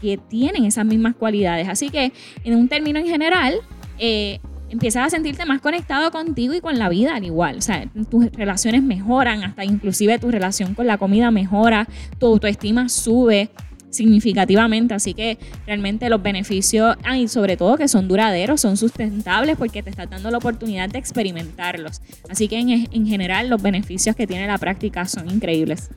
que 0.00 0.16
tienen 0.16 0.64
esas 0.64 0.84
mismas 0.84 1.14
cualidades. 1.14 1.68
Así 1.68 1.90
que 1.90 2.12
en 2.44 2.54
un 2.56 2.68
término 2.68 2.98
en 2.98 3.06
general, 3.06 3.54
eh, 3.98 4.40
empiezas 4.70 5.06
a 5.06 5.10
sentirte 5.10 5.44
más 5.44 5.60
conectado 5.60 6.10
contigo 6.10 6.54
y 6.54 6.60
con 6.60 6.78
la 6.78 6.88
vida 6.88 7.16
al 7.16 7.24
igual. 7.24 7.58
O 7.58 7.60
sea, 7.60 7.86
tus 8.08 8.30
relaciones 8.32 8.82
mejoran, 8.82 9.42
hasta 9.42 9.64
inclusive 9.64 10.18
tu 10.18 10.30
relación 10.30 10.74
con 10.74 10.86
la 10.86 10.96
comida 10.96 11.30
mejora, 11.30 11.88
tu 12.18 12.26
autoestima 12.26 12.88
sube 12.88 13.50
significativamente. 13.90 14.94
Así 14.94 15.12
que 15.12 15.38
realmente 15.66 16.08
los 16.08 16.22
beneficios, 16.22 16.96
ah, 17.04 17.18
y 17.18 17.26
sobre 17.26 17.56
todo 17.56 17.76
que 17.76 17.88
son 17.88 18.06
duraderos, 18.06 18.60
son 18.60 18.76
sustentables 18.76 19.56
porque 19.56 19.82
te 19.82 19.90
estás 19.90 20.08
dando 20.08 20.30
la 20.30 20.38
oportunidad 20.38 20.88
de 20.88 20.98
experimentarlos. 20.98 22.00
Así 22.28 22.46
que 22.46 22.58
en, 22.58 22.70
en 22.70 23.06
general 23.06 23.50
los 23.50 23.60
beneficios 23.60 24.14
que 24.14 24.28
tiene 24.28 24.46
la 24.46 24.58
práctica 24.58 25.04
son 25.06 25.28
increíbles. 25.28 25.90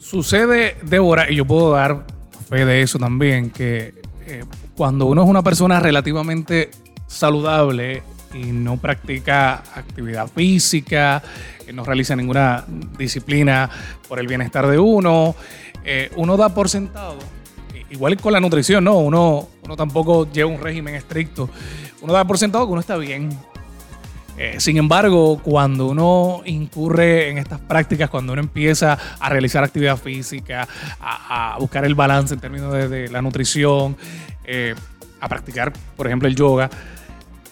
Sucede, 0.00 0.76
Débora, 0.82 1.30
y 1.30 1.36
yo 1.36 1.44
puedo 1.44 1.72
dar 1.72 2.06
fe 2.48 2.64
de 2.64 2.82
eso 2.82 2.98
también, 2.98 3.50
que 3.50 3.94
eh, 4.26 4.44
cuando 4.76 5.06
uno 5.06 5.22
es 5.22 5.28
una 5.28 5.42
persona 5.42 5.80
relativamente 5.80 6.70
saludable 7.06 8.02
y 8.34 8.46
no 8.52 8.76
practica 8.76 9.62
actividad 9.74 10.28
física, 10.28 11.22
que 11.64 11.72
no 11.72 11.84
realiza 11.84 12.14
ninguna 12.16 12.64
disciplina 12.98 13.70
por 14.08 14.18
el 14.18 14.26
bienestar 14.26 14.66
de 14.66 14.78
uno, 14.78 15.34
eh, 15.84 16.10
uno 16.16 16.36
da 16.36 16.54
por 16.54 16.68
sentado, 16.68 17.18
igual 17.90 18.16
con 18.16 18.32
la 18.32 18.40
nutrición, 18.40 18.84
no, 18.84 18.98
uno, 18.98 19.48
uno 19.62 19.76
tampoco 19.76 20.30
lleva 20.30 20.50
un 20.50 20.60
régimen 20.60 20.94
estricto, 20.94 21.48
uno 22.00 22.12
da 22.12 22.24
por 22.24 22.38
sentado 22.38 22.66
que 22.66 22.72
uno 22.72 22.80
está 22.80 22.96
bien. 22.96 23.30
Eh, 24.38 24.60
sin 24.60 24.76
embargo, 24.76 25.40
cuando 25.42 25.88
uno 25.88 26.42
incurre 26.46 27.28
en 27.28 27.38
estas 27.38 27.58
prácticas, 27.58 28.08
cuando 28.08 28.32
uno 28.32 28.40
empieza 28.40 28.96
a 29.18 29.28
realizar 29.28 29.64
actividad 29.64 29.96
física, 29.96 30.68
a, 31.00 31.56
buscar 31.58 31.84
el 31.84 31.96
balance 31.96 32.34
en 32.34 32.40
términos 32.40 32.72
de, 32.72 33.08
la 33.08 33.20
nutrición, 33.20 33.96
eh, 34.44 34.76
a 35.20 35.28
practicar, 35.28 35.72
por 35.96 36.06
ejemplo, 36.06 36.28
el 36.28 36.36
yoga, 36.36 36.70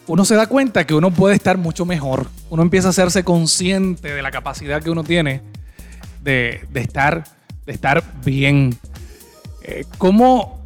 uno 0.06 0.24
se 0.24 0.36
da 0.36 0.46
cuenta 0.46 0.86
que 0.86 0.94
uno 0.94 1.10
puede 1.10 1.34
estar 1.34 1.58
mucho 1.58 1.84
mejor. 1.84 2.28
Uno 2.50 2.62
empieza 2.62 2.86
a 2.86 2.90
hacerse 2.90 3.24
consciente 3.24 4.14
de 4.14 4.22
la 4.22 4.30
capacidad 4.30 4.80
que 4.80 4.90
uno 4.90 5.02
tiene 5.02 5.42
de, 6.22 6.64
estar 6.74 7.24
de 7.66 7.72
estar 7.72 8.04
bien. 8.24 8.78
Eh, 9.62 9.84
¿Cómo, 9.98 10.62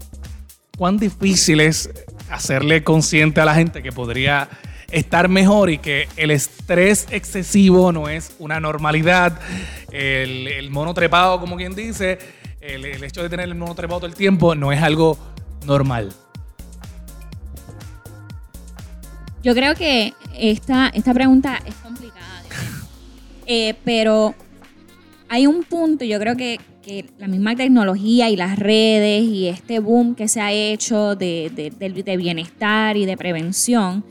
cuán 0.76 0.98
difícil 0.98 1.60
es 1.60 1.88
hacerle 2.30 2.84
consciente 2.84 3.40
a 3.40 3.46
la 3.46 3.54
gente 3.54 3.82
que 3.82 3.90
podría 3.90 4.50
estar 4.90 5.28
mejor 5.28 5.70
y 5.70 5.78
que 5.78 6.08
el 6.16 6.30
estrés 6.30 7.06
excesivo 7.10 7.92
no 7.92 8.08
es 8.08 8.34
una 8.38 8.60
normalidad? 8.60 9.40
El, 9.90 10.46
el 10.48 10.70
mono 10.70 10.94
trepado, 10.94 11.40
como 11.40 11.56
quien 11.56 11.74
dice, 11.74 12.18
el, 12.60 12.84
el 12.84 13.02
hecho 13.04 13.22
de 13.22 13.28
tener 13.28 13.46
el 13.46 13.54
mono 13.54 13.74
trepado 13.74 14.00
todo 14.00 14.08
el 14.08 14.14
tiempo 14.14 14.54
no 14.54 14.72
es 14.72 14.82
algo 14.82 15.18
normal. 15.66 16.12
Yo 19.42 19.54
creo 19.54 19.74
que 19.74 20.12
esta, 20.36 20.88
esta 20.88 21.14
pregunta 21.14 21.60
es 21.64 21.74
complicada, 21.76 22.42
eh, 23.46 23.74
pero 23.84 24.34
hay 25.28 25.46
un 25.46 25.64
punto, 25.64 26.04
yo 26.04 26.18
creo 26.18 26.36
que, 26.36 26.60
que 26.82 27.06
la 27.18 27.26
misma 27.26 27.56
tecnología 27.56 28.28
y 28.28 28.36
las 28.36 28.58
redes 28.58 29.22
y 29.22 29.48
este 29.48 29.78
boom 29.78 30.14
que 30.14 30.28
se 30.28 30.40
ha 30.40 30.52
hecho 30.52 31.16
de, 31.16 31.50
de, 31.50 32.16
bienestar 32.16 32.96
y 32.96 33.06
de 33.06 33.16
prevención 33.16 34.04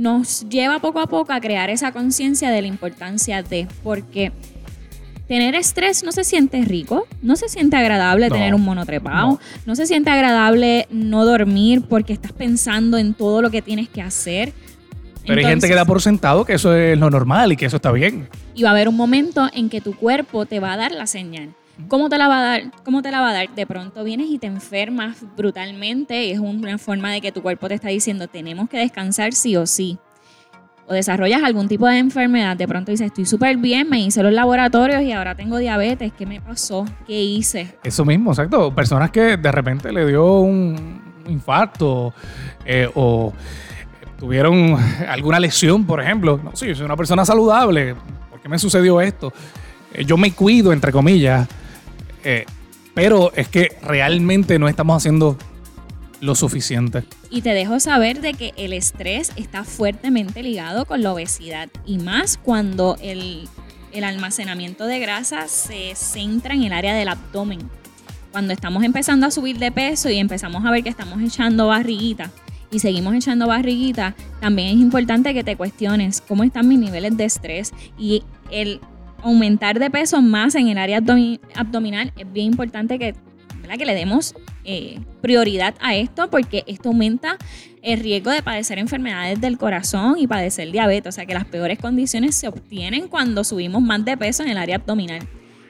nos 0.00 0.48
lleva 0.48 0.78
poco 0.78 0.98
a 0.98 1.06
poco 1.06 1.30
a 1.34 1.40
crear 1.40 1.68
esa 1.68 1.92
conciencia 1.92 2.50
de 2.50 2.62
la 2.62 2.68
importancia 2.68 3.42
de, 3.42 3.68
porque 3.84 4.32
tener 5.28 5.54
estrés 5.54 6.02
no 6.02 6.10
se 6.10 6.24
siente 6.24 6.62
rico, 6.62 7.06
no 7.20 7.36
se 7.36 7.50
siente 7.50 7.76
agradable 7.76 8.30
tener 8.30 8.54
un 8.54 8.62
monotrepado, 8.62 9.32
no. 9.32 9.40
no 9.66 9.76
se 9.76 9.86
siente 9.86 10.08
agradable 10.08 10.86
no 10.90 11.26
dormir 11.26 11.82
porque 11.86 12.14
estás 12.14 12.32
pensando 12.32 12.96
en 12.96 13.12
todo 13.12 13.42
lo 13.42 13.50
que 13.50 13.60
tienes 13.60 13.90
que 13.90 14.00
hacer. 14.00 14.54
Pero 15.26 15.38
hay 15.38 15.46
gente 15.46 15.68
que 15.68 15.74
da 15.74 15.84
por 15.84 16.00
sentado 16.00 16.46
que 16.46 16.54
eso 16.54 16.74
es 16.74 16.98
lo 16.98 17.10
normal 17.10 17.52
y 17.52 17.56
que 17.56 17.66
eso 17.66 17.76
está 17.76 17.92
bien. 17.92 18.26
Y 18.54 18.62
va 18.62 18.70
a 18.70 18.72
haber 18.72 18.88
un 18.88 18.96
momento 18.96 19.50
en 19.52 19.68
que 19.68 19.82
tu 19.82 19.94
cuerpo 19.94 20.46
te 20.46 20.60
va 20.60 20.72
a 20.72 20.76
dar 20.78 20.92
la 20.92 21.06
señal. 21.06 21.54
¿Cómo 21.88 22.08
te 22.08 22.18
la 22.18 22.28
va 22.28 22.38
a 22.38 22.42
dar? 22.42 22.62
¿Cómo 22.84 23.02
te 23.02 23.10
la 23.10 23.20
va 23.20 23.30
a 23.30 23.32
dar? 23.32 23.54
De 23.54 23.66
pronto 23.66 24.04
vienes 24.04 24.28
y 24.30 24.38
te 24.38 24.46
enfermas 24.46 25.24
brutalmente 25.36 26.30
es 26.30 26.38
una 26.38 26.78
forma 26.78 27.12
de 27.12 27.20
que 27.20 27.32
tu 27.32 27.42
cuerpo 27.42 27.68
te 27.68 27.74
está 27.74 27.88
diciendo 27.88 28.28
tenemos 28.28 28.68
que 28.68 28.78
descansar 28.78 29.32
sí 29.32 29.56
o 29.56 29.66
sí. 29.66 29.98
O 30.86 30.92
desarrollas 30.92 31.42
algún 31.44 31.68
tipo 31.68 31.86
de 31.86 31.98
enfermedad, 31.98 32.56
de 32.56 32.66
pronto 32.66 32.90
dices 32.90 33.06
estoy 33.06 33.24
súper 33.24 33.56
bien, 33.58 33.88
me 33.88 34.00
hice 34.00 34.24
los 34.24 34.32
laboratorios 34.32 35.02
y 35.02 35.12
ahora 35.12 35.36
tengo 35.36 35.58
diabetes, 35.58 36.12
¿qué 36.18 36.26
me 36.26 36.40
pasó? 36.40 36.84
¿Qué 37.06 37.22
hice? 37.22 37.76
Eso 37.84 38.04
mismo, 38.04 38.32
exacto. 38.32 38.74
Personas 38.74 39.10
que 39.12 39.36
de 39.36 39.52
repente 39.52 39.92
le 39.92 40.04
dio 40.06 40.40
un 40.40 41.00
infarto 41.28 42.12
eh, 42.64 42.90
o 42.94 43.32
tuvieron 44.18 44.76
alguna 45.08 45.38
lesión, 45.38 45.84
por 45.86 46.00
ejemplo. 46.00 46.40
No, 46.42 46.50
sí, 46.54 46.74
soy 46.74 46.86
una 46.86 46.96
persona 46.96 47.24
saludable. 47.24 47.94
¿Por 48.28 48.40
qué 48.40 48.48
me 48.48 48.58
sucedió 48.58 49.00
esto? 49.00 49.32
Eh, 49.94 50.04
yo 50.04 50.16
me 50.16 50.32
cuido, 50.32 50.72
entre 50.72 50.90
comillas 50.90 51.46
eh, 52.24 52.46
pero 52.94 53.32
es 53.34 53.48
que 53.48 53.76
realmente 53.82 54.58
no 54.58 54.68
estamos 54.68 54.96
haciendo 54.96 55.36
lo 56.20 56.34
suficiente. 56.34 57.04
Y 57.30 57.42
te 57.42 57.50
dejo 57.50 57.80
saber 57.80 58.20
de 58.20 58.34
que 58.34 58.52
el 58.56 58.72
estrés 58.72 59.32
está 59.36 59.64
fuertemente 59.64 60.42
ligado 60.42 60.84
con 60.84 61.02
la 61.02 61.12
obesidad 61.12 61.68
y 61.86 61.98
más 61.98 62.36
cuando 62.36 62.96
el, 63.00 63.48
el 63.92 64.04
almacenamiento 64.04 64.86
de 64.86 64.98
grasa 64.98 65.48
se 65.48 65.94
centra 65.94 66.54
en 66.54 66.64
el 66.64 66.72
área 66.72 66.94
del 66.94 67.08
abdomen. 67.08 67.60
Cuando 68.32 68.52
estamos 68.52 68.84
empezando 68.84 69.26
a 69.26 69.30
subir 69.30 69.58
de 69.58 69.72
peso 69.72 70.08
y 70.10 70.18
empezamos 70.18 70.64
a 70.64 70.70
ver 70.70 70.82
que 70.82 70.90
estamos 70.90 71.20
echando 71.22 71.68
barriguita 71.68 72.30
y 72.70 72.78
seguimos 72.78 73.14
echando 73.14 73.48
barriguita, 73.48 74.14
también 74.40 74.68
es 74.68 74.76
importante 74.76 75.34
que 75.34 75.42
te 75.42 75.56
cuestiones 75.56 76.20
cómo 76.20 76.44
están 76.44 76.68
mis 76.68 76.78
niveles 76.78 77.16
de 77.16 77.24
estrés 77.24 77.72
y 77.98 78.22
el 78.50 78.80
aumentar 79.22 79.78
de 79.78 79.90
peso 79.90 80.20
más 80.22 80.54
en 80.54 80.68
el 80.68 80.78
área 80.78 81.02
abdominal, 81.54 82.12
es 82.16 82.32
bien 82.32 82.46
importante 82.46 82.98
que, 82.98 83.14
que 83.78 83.84
le 83.84 83.94
demos 83.94 84.34
eh, 84.64 85.00
prioridad 85.22 85.74
a 85.80 85.94
esto 85.94 86.28
porque 86.30 86.64
esto 86.66 86.90
aumenta 86.90 87.38
el 87.82 87.98
riesgo 88.00 88.30
de 88.30 88.42
padecer 88.42 88.78
enfermedades 88.78 89.40
del 89.40 89.58
corazón 89.58 90.16
y 90.18 90.26
padecer 90.26 90.70
diabetes. 90.70 91.08
O 91.08 91.12
sea 91.12 91.26
que 91.26 91.34
las 91.34 91.44
peores 91.44 91.78
condiciones 91.78 92.34
se 92.34 92.48
obtienen 92.48 93.08
cuando 93.08 93.44
subimos 93.44 93.82
más 93.82 94.04
de 94.04 94.16
peso 94.16 94.42
en 94.42 94.50
el 94.50 94.58
área 94.58 94.76
abdominal. 94.76 95.26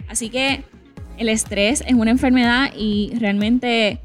Así 0.08 0.28
que 0.28 0.64
el 1.18 1.28
estrés 1.28 1.84
es 1.86 1.94
una 1.94 2.10
enfermedad 2.10 2.72
y 2.76 3.12
realmente 3.18 4.00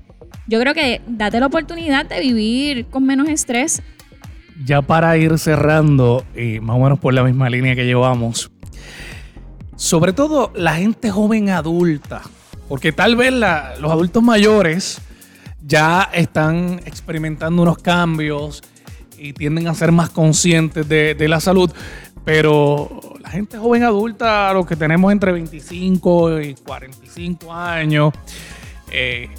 yo 0.48 0.60
creo 0.60 0.74
que 0.74 1.02
date 1.08 1.40
la 1.40 1.48
oportunidad 1.48 2.06
de 2.06 2.20
vivir 2.20 2.86
con 2.88 3.06
menos 3.06 3.28
estrés. 3.30 3.82
Ya 4.64 4.82
para 4.82 5.18
ir 5.18 5.38
cerrando, 5.40 6.24
y 6.36 6.60
más 6.60 6.76
o 6.78 6.80
menos 6.80 7.00
por 7.00 7.14
la 7.14 7.24
misma 7.24 7.50
línea 7.50 7.76
que 7.76 7.86
llevamos, 7.86 8.52
sobre 9.76 10.14
todo 10.14 10.52
la 10.56 10.76
gente 10.76 11.12
joven 11.12 11.50
adulta, 11.50 12.22
porque 12.68 12.92
tal 12.92 13.16
vez 13.16 13.34
los 13.34 13.92
adultos 13.92 14.24
mayores 14.24 15.02
ya 15.66 16.10
están 16.14 16.80
experimentando 16.86 17.62
unos 17.62 17.78
cambios 17.80 18.62
y 19.18 19.34
tienden 19.34 19.68
a 19.68 19.74
ser 19.74 19.92
más 19.92 20.10
conscientes 20.10 20.88
de, 20.88 21.28
la 21.28 21.40
salud, 21.40 21.72
pero 22.24 23.02
la 23.22 23.30
gente 23.30 23.58
joven 23.58 23.84
adulta, 23.84 24.54
los 24.54 24.66
que 24.66 24.76
tenemos 24.76 25.12
entre 25.12 25.32
25 25.32 26.42
y 26.42 26.56
45 26.56 27.54
años, 27.54 28.14
eh, 28.92 29.30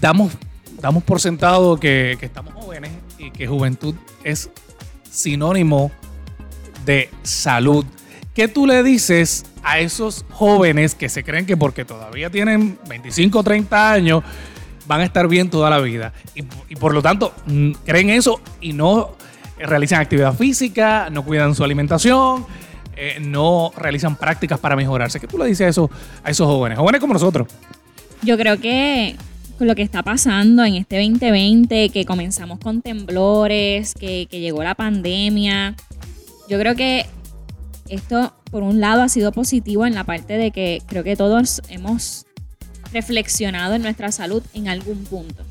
damos, 0.00 0.32
damos 0.80 1.02
por 1.02 1.20
sentado 1.20 1.78
que, 1.78 2.16
que 2.18 2.26
estamos 2.26 2.54
jóvenes 2.54 2.90
y 3.18 3.30
que 3.30 3.46
juventud 3.46 3.94
es 4.24 4.50
sinónimo 5.10 5.90
de 6.84 7.10
salud. 7.22 7.84
¿Qué 8.34 8.46
tú 8.46 8.66
le 8.66 8.82
dices 8.84 9.44
a 9.64 9.80
esos 9.80 10.24
jóvenes 10.30 10.94
que 10.94 11.08
se 11.08 11.24
creen 11.24 11.46
que 11.46 11.56
porque 11.56 11.84
todavía 11.84 12.30
tienen 12.30 12.78
25 12.88 13.40
o 13.40 13.42
30 13.42 13.92
años 13.92 14.22
van 14.86 15.00
a 15.00 15.04
estar 15.04 15.26
bien 15.26 15.50
toda 15.50 15.68
la 15.68 15.80
vida? 15.80 16.12
Y, 16.36 16.76
por 16.76 16.94
lo 16.94 17.02
tanto, 17.02 17.34
mm, 17.46 17.72
creen 17.84 18.10
eso 18.10 18.40
y 18.60 18.72
no 18.72 19.16
realizan 19.58 20.00
actividad 20.00 20.32
física, 20.34 21.10
no 21.10 21.24
cuidan 21.24 21.56
su 21.56 21.64
alimentación, 21.64 22.46
eh, 22.96 23.18
no 23.20 23.72
realizan 23.76 24.14
prácticas 24.14 24.60
para 24.60 24.76
mejorarse. 24.76 25.18
¿Qué 25.18 25.26
tú 25.26 25.36
le 25.36 25.46
dices 25.46 25.66
a 25.66 25.68
esos, 25.68 25.90
a 26.22 26.30
esos 26.30 26.46
jóvenes? 26.46 26.78
Jóvenes 26.78 27.00
como 27.00 27.14
nosotros. 27.14 27.48
Yo 28.22 28.38
creo 28.38 28.60
que 28.60 29.16
lo 29.58 29.74
que 29.74 29.82
está 29.82 30.04
pasando 30.04 30.64
en 30.64 30.76
este 30.76 30.98
2020, 30.98 31.88
que 31.88 32.04
comenzamos 32.04 32.60
con 32.60 32.80
temblores, 32.80 33.94
que 33.94 34.26
llegó 34.30 34.62
la 34.62 34.76
pandemia, 34.76 35.74
yo 36.48 36.58
creo 36.58 36.76
que 36.76 37.06
esto, 37.90 38.32
por 38.50 38.62
un 38.62 38.80
lado, 38.80 39.02
ha 39.02 39.08
sido 39.08 39.32
positivo 39.32 39.84
en 39.84 39.94
la 39.94 40.04
parte 40.04 40.38
de 40.38 40.50
que 40.50 40.80
creo 40.86 41.04
que 41.04 41.16
todos 41.16 41.60
hemos 41.68 42.24
reflexionado 42.92 43.74
en 43.74 43.82
nuestra 43.82 44.12
salud 44.12 44.42
en 44.54 44.68
algún 44.68 45.04
punto. 45.04 45.44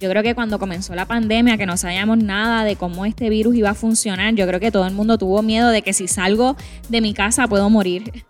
Yo 0.00 0.08
creo 0.08 0.22
que 0.22 0.34
cuando 0.34 0.58
comenzó 0.58 0.94
la 0.94 1.06
pandemia, 1.06 1.56
que 1.56 1.66
no 1.66 1.76
sabíamos 1.76 2.18
nada 2.18 2.62
de 2.62 2.76
cómo 2.76 3.04
este 3.04 3.30
virus 3.30 3.56
iba 3.56 3.70
a 3.70 3.74
funcionar, 3.74 4.34
yo 4.34 4.46
creo 4.46 4.60
que 4.60 4.70
todo 4.70 4.86
el 4.86 4.94
mundo 4.94 5.18
tuvo 5.18 5.42
miedo 5.42 5.70
de 5.70 5.82
que 5.82 5.92
si 5.92 6.06
salgo 6.06 6.56
de 6.88 7.00
mi 7.00 7.14
casa 7.14 7.48
puedo 7.48 7.68
morir. 7.68 8.24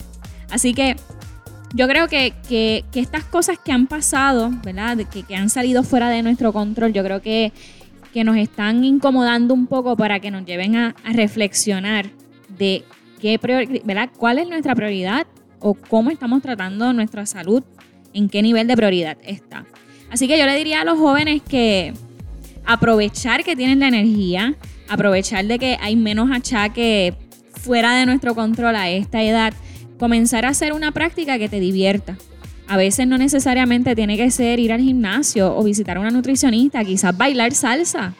Así 0.50 0.72
que 0.72 0.96
yo 1.74 1.86
creo 1.86 2.08
que, 2.08 2.32
que, 2.48 2.84
estas 2.94 3.24
cosas 3.24 3.58
que 3.62 3.72
han 3.72 3.86
pasado, 3.86 4.50
¿verdad? 4.64 4.96
Que, 4.96 5.36
han 5.36 5.50
salido 5.50 5.82
fuera 5.82 6.08
de 6.08 6.22
nuestro 6.22 6.54
control, 6.54 6.94
yo 6.94 7.04
creo 7.04 7.20
que, 7.20 7.52
que 8.14 8.24
nos 8.24 8.38
están 8.38 8.82
incomodando 8.84 9.52
un 9.52 9.66
poco 9.66 9.94
para 9.94 10.20
que 10.20 10.30
nos 10.30 10.46
lleven 10.46 10.76
a, 10.76 10.94
a 11.04 11.12
reflexionar 11.12 12.06
de 12.56 12.82
qué 13.18 13.38
¿verdad? 13.84 14.10
cuál 14.16 14.38
es 14.38 14.48
nuestra 14.48 14.74
prioridad 14.74 15.26
o 15.60 15.74
cómo 15.74 16.10
estamos 16.10 16.42
tratando 16.42 16.92
nuestra 16.92 17.26
salud, 17.26 17.62
en 18.14 18.28
qué 18.28 18.42
nivel 18.42 18.66
de 18.66 18.76
prioridad 18.76 19.18
está. 19.24 19.66
Así 20.10 20.26
que 20.26 20.38
yo 20.38 20.46
le 20.46 20.56
diría 20.56 20.80
a 20.80 20.84
los 20.84 20.98
jóvenes 20.98 21.42
que 21.42 21.92
aprovechar 22.64 23.44
que 23.44 23.56
tienen 23.56 23.80
la 23.80 23.88
energía, 23.88 24.54
aprovechar 24.88 25.44
de 25.46 25.58
que 25.58 25.78
hay 25.80 25.96
menos 25.96 26.30
achaque 26.30 27.14
fuera 27.52 27.94
de 27.94 28.06
nuestro 28.06 28.34
control 28.34 28.76
a 28.76 28.88
esta 28.88 29.22
edad, 29.22 29.52
comenzar 29.98 30.46
a 30.46 30.50
hacer 30.50 30.72
una 30.72 30.92
práctica 30.92 31.38
que 31.38 31.48
te 31.48 31.60
divierta. 31.60 32.16
A 32.68 32.76
veces 32.76 33.06
no 33.06 33.18
necesariamente 33.18 33.96
tiene 33.96 34.16
que 34.16 34.30
ser 34.30 34.60
ir 34.60 34.72
al 34.72 34.80
gimnasio 34.80 35.56
o 35.56 35.64
visitar 35.64 35.96
a 35.96 36.00
una 36.00 36.10
nutricionista, 36.10 36.84
quizás 36.84 37.16
bailar 37.16 37.52
salsa, 37.52 38.14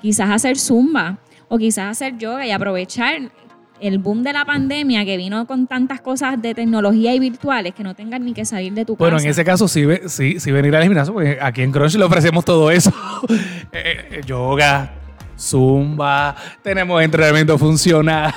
quizás 0.00 0.30
hacer 0.30 0.56
zumba 0.56 1.18
o 1.48 1.58
quizás 1.58 1.90
hacer 1.90 2.16
yoga 2.18 2.46
y 2.46 2.50
aprovechar 2.50 3.32
el 3.80 3.98
boom 3.98 4.22
de 4.22 4.32
la 4.32 4.44
pandemia 4.44 5.04
que 5.04 5.16
vino 5.16 5.46
con 5.46 5.66
tantas 5.66 6.00
cosas 6.00 6.40
de 6.40 6.54
tecnología 6.54 7.14
y 7.14 7.18
virtuales 7.18 7.74
que 7.74 7.82
no 7.82 7.94
tengan 7.94 8.24
ni 8.24 8.32
que 8.32 8.44
salir 8.44 8.72
de 8.72 8.84
tu 8.84 8.96
casa. 8.96 9.10
Bueno, 9.10 9.18
en 9.18 9.30
ese 9.30 9.44
caso 9.44 9.68
sí, 9.68 9.84
sí, 10.06 10.40
sí 10.40 10.50
venir 10.50 10.74
al 10.76 10.82
gimnasio, 10.82 11.12
porque 11.12 11.38
aquí 11.40 11.62
en 11.62 11.72
Crunch 11.72 11.94
le 11.94 12.04
ofrecemos 12.04 12.44
todo 12.44 12.70
eso. 12.70 12.92
Eh, 13.70 14.08
eh, 14.10 14.20
yoga, 14.26 14.94
zumba, 15.38 16.34
tenemos 16.62 17.02
entrenamiento 17.02 17.58
funcional. 17.58 18.32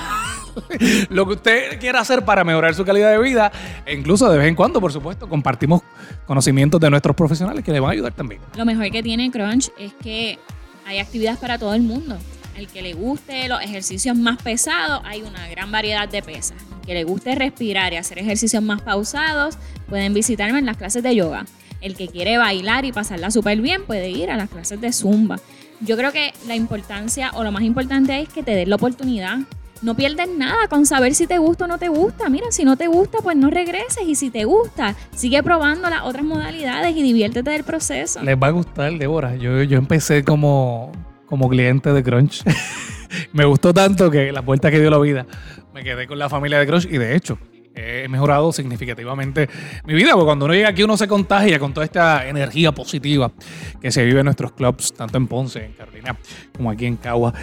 Lo 1.10 1.26
que 1.26 1.34
usted 1.34 1.80
quiera 1.80 2.02
hacer 2.02 2.26
para 2.26 2.44
mejorar 2.44 2.76
su 2.76 2.84
calidad 2.84 3.12
de 3.12 3.20
vida, 3.20 3.50
e 3.86 3.94
incluso 3.94 4.30
de 4.30 4.38
vez 4.38 4.48
en 4.48 4.56
cuando, 4.56 4.82
por 4.82 4.92
supuesto, 4.92 5.30
compartimos 5.30 5.82
conocimientos 6.26 6.82
de 6.82 6.90
nuestros 6.90 7.16
profesionales 7.16 7.64
que 7.64 7.72
le 7.72 7.80
van 7.80 7.92
a 7.92 7.94
ayudar 7.94 8.12
también. 8.12 8.42
Lo 8.58 8.66
mejor 8.66 8.92
que 8.92 9.02
tiene 9.02 9.32
Crunch 9.32 9.72
es 9.80 9.94
que 10.04 10.38
hay 10.86 11.00
actividades 11.00 11.40
para 11.40 11.58
todo 11.58 11.74
el 11.74 11.82
mundo 11.82 12.18
el 12.58 12.68
que 12.68 12.82
le 12.82 12.94
guste 12.94 13.48
los 13.48 13.62
ejercicios 13.62 14.16
más 14.16 14.42
pesados, 14.42 15.02
hay 15.06 15.22
una 15.22 15.48
gran 15.50 15.72
variedad 15.72 16.08
de 16.08 16.22
pesas. 16.22 16.58
El 16.82 16.86
que 16.86 16.94
le 16.94 17.04
guste 17.04 17.36
respirar 17.36 17.94
y 17.94 17.98
hacer 17.98 18.20
ejercicios 18.20 18.62
más 18.64 18.82
pausados, 18.82 19.58
pueden 19.90 20.14
visitarme 20.14 20.60
en 20.60 20.66
las 20.66 20.78
clases 20.78 21.04
de 21.04 21.16
yoga. 21.16 21.46
El 21.82 21.96
que 21.96 22.08
quiere 22.08 22.38
bailar 22.38 22.86
y 22.86 22.92
pasarla 22.92 23.32
súper 23.32 23.60
bien, 23.62 23.86
puede 23.86 24.10
ir 24.10 24.30
a 24.30 24.38
las 24.38 24.50
clases 24.50 24.80
de 24.82 24.92
zumba. 24.92 25.40
Yo 25.80 25.98
creo 25.98 26.12
que 26.12 26.34
la 26.48 26.56
importancia 26.56 27.32
o 27.34 27.44
lo 27.44 27.52
más 27.52 27.64
importante 27.64 28.20
es 28.22 28.30
que 28.30 28.44
te 28.44 28.52
des 28.52 28.68
la 28.68 28.76
oportunidad. 28.76 29.40
No 29.82 29.96
pierdes 29.96 30.30
nada 30.30 30.68
con 30.68 30.86
saber 30.86 31.16
si 31.16 31.26
te 31.26 31.40
gusta 31.40 31.66
o 31.66 31.68
no 31.68 31.80
te 31.80 31.90
gusta. 31.90 32.30
Mira, 32.30 32.52
si 32.52 32.64
no 32.64 32.78
te 32.78 32.86
gusta, 32.86 33.18
pues 33.24 33.36
no 33.36 33.50
regreses. 33.50 34.04
Y 34.06 34.14
si 34.14 34.30
te 34.30 34.46
gusta, 34.46 34.96
sigue 35.16 35.42
probando 35.42 35.90
las 35.90 36.04
otras 36.04 36.24
modalidades 36.24 36.96
y 36.96 37.02
diviértete 37.02 37.50
del 37.50 37.64
proceso. 37.64 38.22
Les 38.22 38.38
va 38.38 38.48
a 38.48 38.52
gustar, 38.52 38.94
Débora. 38.94 39.36
Yo, 39.38 39.64
yo 39.64 39.80
empecé 39.80 40.24
como 40.24 40.92
como 41.32 41.48
cliente 41.48 41.94
de 41.94 42.04
Crunch. 42.04 42.44
me 43.32 43.46
gustó 43.46 43.74
tanto 43.74 44.12
que 44.12 44.34
la 44.34 44.42
puerta 44.42 44.70
que 44.70 44.82
dio 44.82 44.92
la 44.92 45.00
vida, 45.00 45.26
me 45.74 45.82
quedé 45.82 46.06
con 46.06 46.20
la 46.20 46.28
familia 46.28 46.60
de 46.60 46.68
Crunch 46.68 46.86
y 46.92 46.98
de 46.98 47.16
hecho 47.16 47.40
he 47.74 48.06
mejorado 48.10 48.52
significativamente 48.52 49.48
mi 49.86 49.94
vida, 49.94 50.12
porque 50.12 50.26
cuando 50.26 50.44
uno 50.44 50.54
llega 50.54 50.68
aquí 50.68 50.84
uno 50.84 50.98
se 50.98 51.08
contagia 51.08 51.58
con 51.58 51.74
toda 51.74 51.86
esta 51.86 52.28
energía 52.28 52.74
positiva 52.74 53.32
que 53.80 53.94
se 53.94 54.04
vive 54.04 54.20
en 54.20 54.26
nuestros 54.26 54.52
clubs, 54.52 54.94
tanto 54.94 55.18
en 55.18 55.28
Ponce, 55.28 55.64
en 55.64 55.72
Carolina, 55.72 56.18
como 56.54 56.70
aquí 56.70 56.86
en 56.86 56.98
Cagua. 56.98 57.34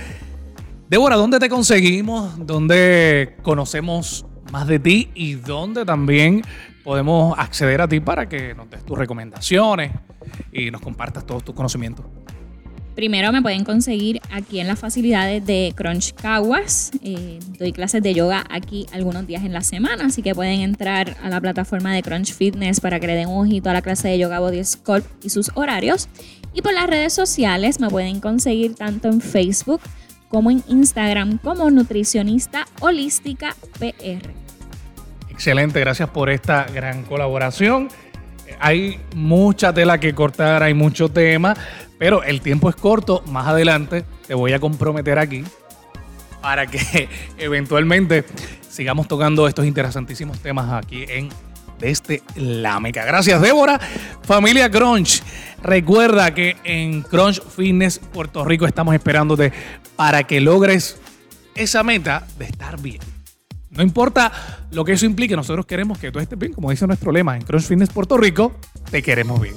Débora, 0.90 1.16
¿dónde 1.16 1.38
te 1.38 1.48
conseguimos? 1.48 2.46
¿Dónde 2.46 3.36
conocemos 3.40 4.26
más 4.52 4.66
de 4.66 4.78
ti? 4.78 5.10
¿Y 5.14 5.32
dónde 5.36 5.86
también 5.86 6.42
podemos 6.84 7.38
acceder 7.38 7.80
a 7.80 7.88
ti 7.88 8.00
para 8.00 8.28
que 8.28 8.54
nos 8.54 8.68
des 8.68 8.84
tus 8.84 8.98
recomendaciones 8.98 9.92
y 10.52 10.70
nos 10.70 10.82
compartas 10.82 11.24
todos 11.24 11.42
tus 11.42 11.54
conocimientos? 11.54 12.04
Primero 12.98 13.30
me 13.30 13.40
pueden 13.40 13.62
conseguir 13.62 14.20
aquí 14.32 14.58
en 14.58 14.66
las 14.66 14.80
facilidades 14.80 15.46
de 15.46 15.72
Crunch 15.76 16.14
Caguas. 16.14 16.90
Eh, 17.04 17.38
doy 17.56 17.70
clases 17.70 18.02
de 18.02 18.12
yoga 18.12 18.44
aquí 18.50 18.86
algunos 18.92 19.24
días 19.24 19.44
en 19.44 19.52
la 19.52 19.60
semana, 19.60 20.06
así 20.06 20.20
que 20.20 20.34
pueden 20.34 20.62
entrar 20.62 21.16
a 21.22 21.28
la 21.28 21.40
plataforma 21.40 21.94
de 21.94 22.02
Crunch 22.02 22.34
Fitness 22.34 22.80
para 22.80 22.98
que 22.98 23.06
le 23.06 23.14
den 23.14 23.28
un 23.28 23.46
ojito 23.46 23.70
a 23.70 23.72
la 23.72 23.82
clase 23.82 24.08
de 24.08 24.18
yoga 24.18 24.40
Body 24.40 24.64
Sculpt 24.64 25.24
y 25.24 25.30
sus 25.30 25.52
horarios. 25.54 26.08
Y 26.52 26.62
por 26.62 26.74
las 26.74 26.88
redes 26.88 27.12
sociales 27.12 27.78
me 27.78 27.88
pueden 27.88 28.18
conseguir 28.18 28.74
tanto 28.74 29.06
en 29.06 29.20
Facebook 29.20 29.80
como 30.28 30.50
en 30.50 30.64
Instagram 30.66 31.38
como 31.38 31.70
Nutricionista 31.70 32.66
Holística 32.80 33.54
PR. 33.78 34.28
Excelente, 35.30 35.78
gracias 35.78 36.10
por 36.10 36.30
esta 36.30 36.64
gran 36.64 37.04
colaboración 37.04 37.90
hay 38.60 39.00
mucha 39.14 39.72
tela 39.72 39.98
que 39.98 40.14
cortar, 40.14 40.62
hay 40.62 40.74
mucho 40.74 41.08
tema, 41.08 41.56
pero 41.98 42.22
el 42.22 42.40
tiempo 42.40 42.70
es 42.70 42.76
corto. 42.76 43.22
Más 43.26 43.46
adelante 43.46 44.04
te 44.26 44.34
voy 44.34 44.52
a 44.52 44.60
comprometer 44.60 45.18
aquí 45.18 45.44
para 46.40 46.66
que 46.66 47.08
eventualmente 47.38 48.24
sigamos 48.68 49.08
tocando 49.08 49.48
estos 49.48 49.66
interesantísimos 49.66 50.38
temas 50.38 50.72
aquí 50.72 51.04
en 51.08 51.28
Desde 51.78 52.22
la 52.36 52.80
Meca. 52.80 53.04
Gracias, 53.04 53.40
Débora. 53.40 53.80
Familia 54.22 54.70
Crunch, 54.70 55.22
recuerda 55.62 56.32
que 56.34 56.56
en 56.64 57.02
Crunch 57.02 57.42
Fitness 57.42 57.98
Puerto 57.98 58.44
Rico 58.44 58.66
estamos 58.66 58.94
esperándote 58.94 59.52
para 59.96 60.24
que 60.24 60.40
logres 60.40 61.00
esa 61.54 61.82
meta 61.82 62.26
de 62.38 62.44
estar 62.44 62.80
bien. 62.80 63.00
No 63.70 63.82
importa 63.82 64.32
lo 64.70 64.84
que 64.84 64.92
eso 64.92 65.06
implique, 65.06 65.36
nosotros 65.36 65.66
queremos 65.66 65.98
que 65.98 66.10
tú 66.10 66.18
estés 66.18 66.38
bien, 66.38 66.52
como 66.52 66.70
dice 66.70 66.86
nuestro 66.86 67.12
lema 67.12 67.36
en 67.36 67.42
Crunch 67.42 67.64
Fitness 67.64 67.90
Puerto 67.90 68.16
Rico, 68.16 68.56
te 68.90 69.02
queremos 69.02 69.40
bien. 69.40 69.54